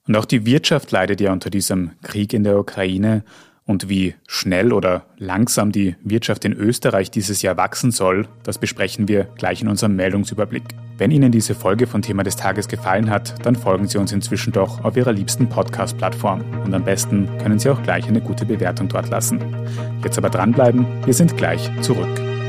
Und 0.07 0.15
auch 0.15 0.25
die 0.25 0.47
Wirtschaft 0.47 0.93
leidet 0.93 1.21
ja 1.21 1.33
unter 1.33 1.51
diesem 1.51 1.91
Krieg 2.05 2.33
in 2.33 2.45
der 2.45 2.57
Ukraine 2.57 3.25
und 3.71 3.89
wie 3.89 4.17
schnell 4.27 4.73
oder 4.73 5.07
langsam 5.17 5.71
die 5.71 5.95
Wirtschaft 6.03 6.45
in 6.45 6.53
Österreich 6.53 7.13
dieses 7.13 7.41
Jahr 7.41 7.57
wachsen 7.57 7.93
soll, 7.93 8.27
das 8.43 8.59
besprechen 8.59 9.07
wir 9.07 9.29
gleich 9.37 9.63
in 9.63 9.69
unserem 9.69 9.95
Meldungsüberblick. 9.95 10.65
Wenn 10.99 11.13
Ihnen 11.13 11.31
diese 11.31 11.55
Folge 11.55 11.87
von 11.87 12.03
Thema 12.03 12.25
des 12.25 12.35
Tages 12.35 12.67
gefallen 12.67 13.09
hat, 13.09 13.47
dann 13.47 13.55
folgen 13.55 13.87
Sie 13.87 13.99
uns 13.99 14.11
inzwischen 14.11 14.53
doch 14.53 14.85
auf 14.85 14.97
Ihrer 14.97 15.13
liebsten 15.13 15.49
Podcast-Plattform. 15.49 16.45
Und 16.65 16.75
am 16.75 16.85
besten 16.85 17.29
können 17.39 17.61
Sie 17.61 17.71
auch 17.71 17.83
gleich 17.83 18.09
eine 18.09 18.21
gute 18.21 18.45
Bewertung 18.45 18.89
dort 18.89 19.09
lassen. 19.09 19.41
Jetzt 20.03 20.19
aber 20.19 20.31
dranbleiben, 20.31 20.85
wir 21.07 21.15
sind 21.15 21.37
gleich 21.37 21.71
zurück. 21.81 22.40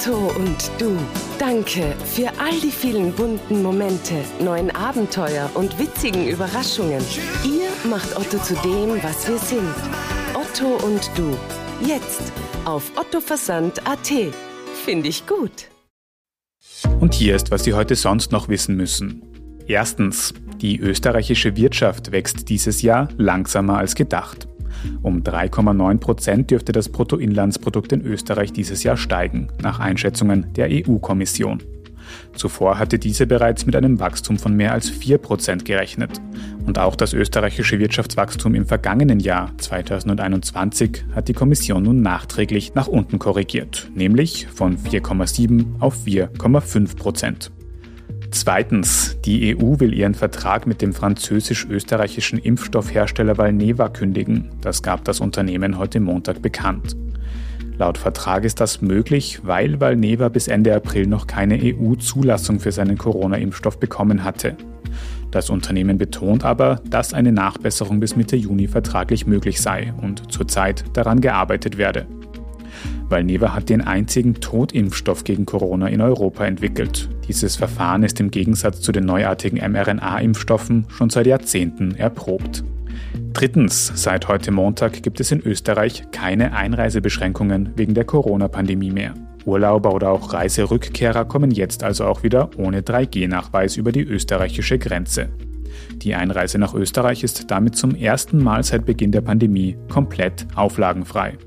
Otto 0.00 0.32
und 0.34 0.70
du. 0.78 0.96
Danke 1.38 1.94
für 2.06 2.28
all 2.38 2.58
die 2.62 2.70
vielen 2.70 3.12
bunten 3.12 3.62
Momente, 3.62 4.14
neuen 4.42 4.70
Abenteuer 4.70 5.50
und 5.52 5.78
witzigen 5.78 6.26
Überraschungen. 6.26 7.04
Ihr 7.44 7.68
macht 7.90 8.16
Otto 8.16 8.38
zu 8.38 8.54
dem, 8.62 9.02
was 9.02 9.28
wir 9.28 9.36
sind. 9.36 9.68
Otto 10.32 10.86
und 10.86 11.10
du. 11.16 11.36
Jetzt 11.86 12.32
auf 12.64 12.92
ottoversand.at. 12.96 14.10
Finde 14.86 15.08
ich 15.08 15.26
gut. 15.26 15.68
Und 16.98 17.12
hier 17.12 17.36
ist, 17.36 17.50
was 17.50 17.64
Sie 17.64 17.74
heute 17.74 17.94
sonst 17.94 18.32
noch 18.32 18.48
wissen 18.48 18.76
müssen. 18.76 19.22
Erstens, 19.66 20.32
die 20.62 20.78
österreichische 20.78 21.56
Wirtschaft 21.56 22.10
wächst 22.10 22.48
dieses 22.48 22.80
Jahr 22.80 23.10
langsamer 23.18 23.76
als 23.76 23.94
gedacht. 23.94 24.48
Um 25.02 25.22
3,9 25.22 25.98
Prozent 25.98 26.50
dürfte 26.50 26.72
das 26.72 26.88
Bruttoinlandsprodukt 26.88 27.92
in 27.92 28.02
Österreich 28.02 28.52
dieses 28.52 28.82
Jahr 28.82 28.96
steigen, 28.96 29.48
nach 29.62 29.80
Einschätzungen 29.80 30.52
der 30.54 30.68
EU-Kommission. 30.70 31.62
Zuvor 32.34 32.78
hatte 32.78 32.98
diese 32.98 33.26
bereits 33.26 33.66
mit 33.66 33.76
einem 33.76 34.00
Wachstum 34.00 34.38
von 34.38 34.56
mehr 34.56 34.72
als 34.72 34.88
4 34.88 35.18
Prozent 35.18 35.64
gerechnet. 35.64 36.20
Und 36.66 36.78
auch 36.78 36.96
das 36.96 37.12
österreichische 37.12 37.78
Wirtschaftswachstum 37.78 38.54
im 38.54 38.66
vergangenen 38.66 39.20
Jahr 39.20 39.52
2021 39.58 41.04
hat 41.14 41.28
die 41.28 41.34
Kommission 41.34 41.82
nun 41.84 42.02
nachträglich 42.02 42.74
nach 42.74 42.86
unten 42.86 43.18
korrigiert, 43.18 43.90
nämlich 43.94 44.46
von 44.48 44.76
4,7 44.76 45.80
auf 45.80 46.04
4,5 46.04 46.96
Prozent. 46.96 47.50
Zweitens, 48.32 49.16
die 49.24 49.56
EU 49.56 49.80
will 49.80 49.92
ihren 49.92 50.14
Vertrag 50.14 50.66
mit 50.66 50.82
dem 50.82 50.92
französisch-österreichischen 50.92 52.38
Impfstoffhersteller 52.38 53.36
Valneva 53.36 53.88
kündigen. 53.88 54.50
Das 54.60 54.82
gab 54.82 55.04
das 55.04 55.20
Unternehmen 55.20 55.78
heute 55.78 55.98
Montag 55.98 56.40
bekannt. 56.40 56.96
Laut 57.76 57.98
Vertrag 57.98 58.44
ist 58.44 58.60
das 58.60 58.82
möglich, 58.82 59.40
weil 59.42 59.80
Valneva 59.80 60.28
bis 60.28 60.48
Ende 60.48 60.74
April 60.74 61.06
noch 61.06 61.26
keine 61.26 61.58
EU-Zulassung 61.60 62.60
für 62.60 62.72
seinen 62.72 62.98
Corona-Impfstoff 62.98 63.80
bekommen 63.80 64.22
hatte. 64.22 64.56
Das 65.30 65.50
Unternehmen 65.50 65.98
betont 65.98 66.44
aber, 66.44 66.80
dass 66.84 67.14
eine 67.14 67.32
Nachbesserung 67.32 67.98
bis 67.98 68.16
Mitte 68.16 68.36
Juni 68.36 68.68
vertraglich 68.68 69.26
möglich 69.26 69.60
sei 69.60 69.92
und 70.00 70.32
zurzeit 70.32 70.84
daran 70.92 71.20
gearbeitet 71.20 71.78
werde. 71.78 72.06
Valneva 73.10 73.52
hat 73.54 73.68
den 73.68 73.80
einzigen 73.80 74.34
Totimpfstoff 74.34 75.24
gegen 75.24 75.44
Corona 75.44 75.88
in 75.88 76.00
Europa 76.00 76.46
entwickelt. 76.46 77.08
Dieses 77.26 77.56
Verfahren 77.56 78.02
ist 78.02 78.20
im 78.20 78.30
Gegensatz 78.30 78.80
zu 78.80 78.92
den 78.92 79.04
neuartigen 79.04 79.58
mRNA-Impfstoffen 79.58 80.86
schon 80.88 81.10
seit 81.10 81.26
Jahrzehnten 81.26 81.96
erprobt. 81.96 82.64
Drittens, 83.32 83.92
seit 83.94 84.28
heute 84.28 84.50
Montag 84.50 85.02
gibt 85.02 85.20
es 85.20 85.32
in 85.32 85.40
Österreich 85.40 86.04
keine 86.12 86.54
Einreisebeschränkungen 86.54 87.70
wegen 87.76 87.94
der 87.94 88.04
Corona-Pandemie 88.04 88.90
mehr. 88.90 89.14
Urlauber 89.44 89.94
oder 89.94 90.10
auch 90.10 90.32
Reiserückkehrer 90.32 91.24
kommen 91.24 91.50
jetzt 91.50 91.82
also 91.82 92.04
auch 92.04 92.22
wieder 92.22 92.50
ohne 92.58 92.82
3G-Nachweis 92.82 93.76
über 93.76 93.92
die 93.92 94.02
österreichische 94.02 94.78
Grenze. 94.78 95.30
Die 95.96 96.14
Einreise 96.14 96.58
nach 96.58 96.74
Österreich 96.74 97.24
ist 97.24 97.50
damit 97.50 97.76
zum 97.76 97.94
ersten 97.94 98.42
Mal 98.42 98.62
seit 98.62 98.84
Beginn 98.84 99.12
der 99.12 99.22
Pandemie 99.22 99.76
komplett 99.88 100.46
auflagenfrei. 100.54 101.38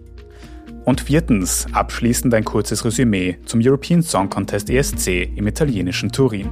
Und 0.86 1.00
viertens, 1.02 1.65
abschließend 1.72 2.34
ein 2.34 2.43
kurzes 2.43 2.84
Resümee 2.84 3.38
zum 3.46 3.62
European 3.63 4.02
Song 4.02 4.30
Contest 4.30 4.69
ESC 4.69 5.30
im 5.36 5.48
italienischen 5.48 6.12
Turin. 6.12 6.50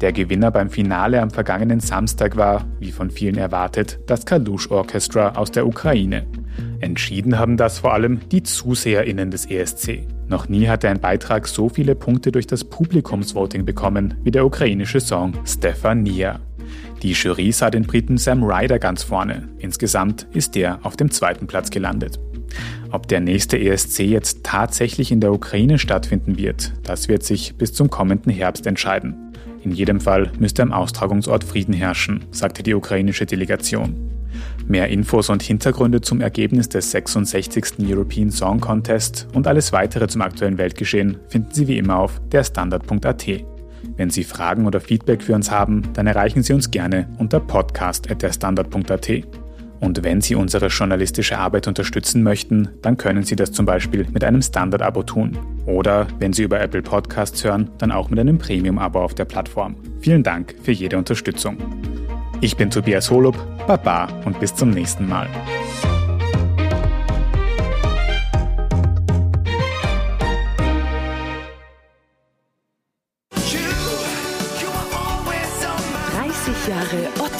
Der 0.00 0.12
Gewinner 0.12 0.50
beim 0.50 0.70
Finale 0.70 1.20
am 1.20 1.30
vergangenen 1.30 1.80
Samstag 1.80 2.36
war, 2.36 2.66
wie 2.78 2.92
von 2.92 3.10
vielen 3.10 3.36
erwartet, 3.36 3.98
das 4.06 4.26
Kalush 4.26 4.70
Orchestra 4.70 5.30
aus 5.30 5.50
der 5.50 5.66
Ukraine. 5.66 6.26
Entschieden 6.80 7.38
haben 7.38 7.56
das 7.56 7.78
vor 7.80 7.94
allem 7.94 8.20
die 8.30 8.42
ZuseherInnen 8.42 9.30
des 9.30 9.46
ESC. 9.46 10.06
Noch 10.28 10.48
nie 10.48 10.68
hatte 10.68 10.88
ein 10.88 11.00
Beitrag 11.00 11.48
so 11.48 11.68
viele 11.68 11.94
Punkte 11.94 12.30
durch 12.30 12.46
das 12.46 12.64
Publikumsvoting 12.64 13.64
bekommen 13.64 14.14
wie 14.22 14.30
der 14.30 14.46
ukrainische 14.46 15.00
Song 15.00 15.34
Stefania. 15.44 16.40
Die 17.02 17.12
Jury 17.12 17.50
sah 17.52 17.70
den 17.70 17.84
Briten 17.84 18.18
Sam 18.18 18.42
Ryder 18.42 18.78
ganz 18.78 19.02
vorne. 19.02 19.48
Insgesamt 19.58 20.26
ist 20.32 20.54
der 20.54 20.78
auf 20.84 20.96
dem 20.96 21.10
zweiten 21.10 21.46
Platz 21.46 21.70
gelandet. 21.70 22.20
Ob 22.90 23.08
der 23.08 23.20
nächste 23.20 23.58
ESC 23.58 24.00
jetzt 24.00 24.44
tatsächlich 24.44 25.10
in 25.10 25.20
der 25.20 25.32
Ukraine 25.32 25.78
stattfinden 25.78 26.38
wird, 26.38 26.72
das 26.82 27.08
wird 27.08 27.22
sich 27.22 27.56
bis 27.56 27.72
zum 27.72 27.90
kommenden 27.90 28.32
Herbst 28.32 28.66
entscheiden. 28.66 29.32
In 29.62 29.72
jedem 29.72 30.00
Fall 30.00 30.30
müsste 30.38 30.62
am 30.62 30.72
Austragungsort 30.72 31.42
Frieden 31.42 31.74
herrschen, 31.74 32.24
sagte 32.30 32.62
die 32.62 32.74
ukrainische 32.74 33.26
Delegation. 33.26 34.14
Mehr 34.66 34.88
Infos 34.88 35.30
und 35.30 35.42
Hintergründe 35.42 36.00
zum 36.00 36.20
Ergebnis 36.20 36.68
des 36.68 36.90
66. 36.90 37.74
European 37.80 38.30
Song 38.30 38.60
Contest 38.60 39.26
und 39.32 39.46
alles 39.46 39.72
weitere 39.72 40.08
zum 40.08 40.22
aktuellen 40.22 40.58
Weltgeschehen 40.58 41.18
finden 41.28 41.52
Sie 41.52 41.68
wie 41.68 41.78
immer 41.78 41.98
auf 41.98 42.20
derstandard.at. 42.32 43.26
Wenn 43.96 44.10
Sie 44.10 44.24
Fragen 44.24 44.66
oder 44.66 44.80
Feedback 44.80 45.22
für 45.22 45.34
uns 45.34 45.50
haben, 45.50 45.82
dann 45.94 46.06
erreichen 46.06 46.42
Sie 46.42 46.52
uns 46.52 46.70
gerne 46.70 47.08
unter 47.18 47.40
podcast.derstandard.at. 47.40 49.43
Und 49.84 50.02
wenn 50.02 50.22
Sie 50.22 50.34
unsere 50.34 50.68
journalistische 50.68 51.36
Arbeit 51.36 51.68
unterstützen 51.68 52.22
möchten, 52.22 52.70
dann 52.80 52.96
können 52.96 53.22
Sie 53.22 53.36
das 53.36 53.52
zum 53.52 53.66
Beispiel 53.66 54.06
mit 54.10 54.24
einem 54.24 54.40
Standard-Abo 54.40 55.02
tun. 55.02 55.36
Oder 55.66 56.06
wenn 56.18 56.32
Sie 56.32 56.42
über 56.42 56.58
Apple 56.58 56.80
Podcasts 56.80 57.44
hören, 57.44 57.68
dann 57.76 57.92
auch 57.92 58.08
mit 58.08 58.18
einem 58.18 58.38
Premium-Abo 58.38 58.98
auf 58.98 59.14
der 59.14 59.26
Plattform. 59.26 59.76
Vielen 60.00 60.22
Dank 60.22 60.54
für 60.62 60.72
jede 60.72 60.96
Unterstützung. 60.96 61.58
Ich 62.40 62.56
bin 62.56 62.70
Tobias 62.70 63.10
Holub, 63.10 63.36
Baba 63.66 64.08
und 64.24 64.40
bis 64.40 64.54
zum 64.54 64.70
nächsten 64.70 65.06
Mal. 65.06 65.28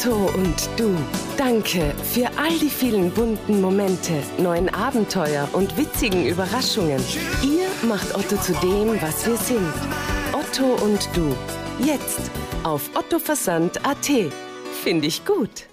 Otto 0.05 0.31
und 0.35 0.69
du. 0.77 0.95
Danke 1.39 1.95
für 2.13 2.27
all 2.37 2.59
die 2.59 2.69
vielen 2.69 3.11
bunten 3.11 3.63
Momente, 3.63 4.13
neuen 4.37 4.69
Abenteuer 4.69 5.49
und 5.55 5.79
witzigen 5.79 6.27
Überraschungen. 6.27 7.03
Ihr 7.43 7.89
macht 7.89 8.15
Otto 8.15 8.37
zu 8.37 8.53
dem, 8.55 9.01
was 9.01 9.27
wir 9.27 9.37
sind. 9.39 9.73
Otto 10.35 10.75
und 10.85 11.09
du. 11.15 11.35
Jetzt 11.83 12.31
auf 12.65 12.91
ottoversand.at. 12.95 14.11
Finde 14.83 15.07
ich 15.07 15.25
gut. 15.25 15.69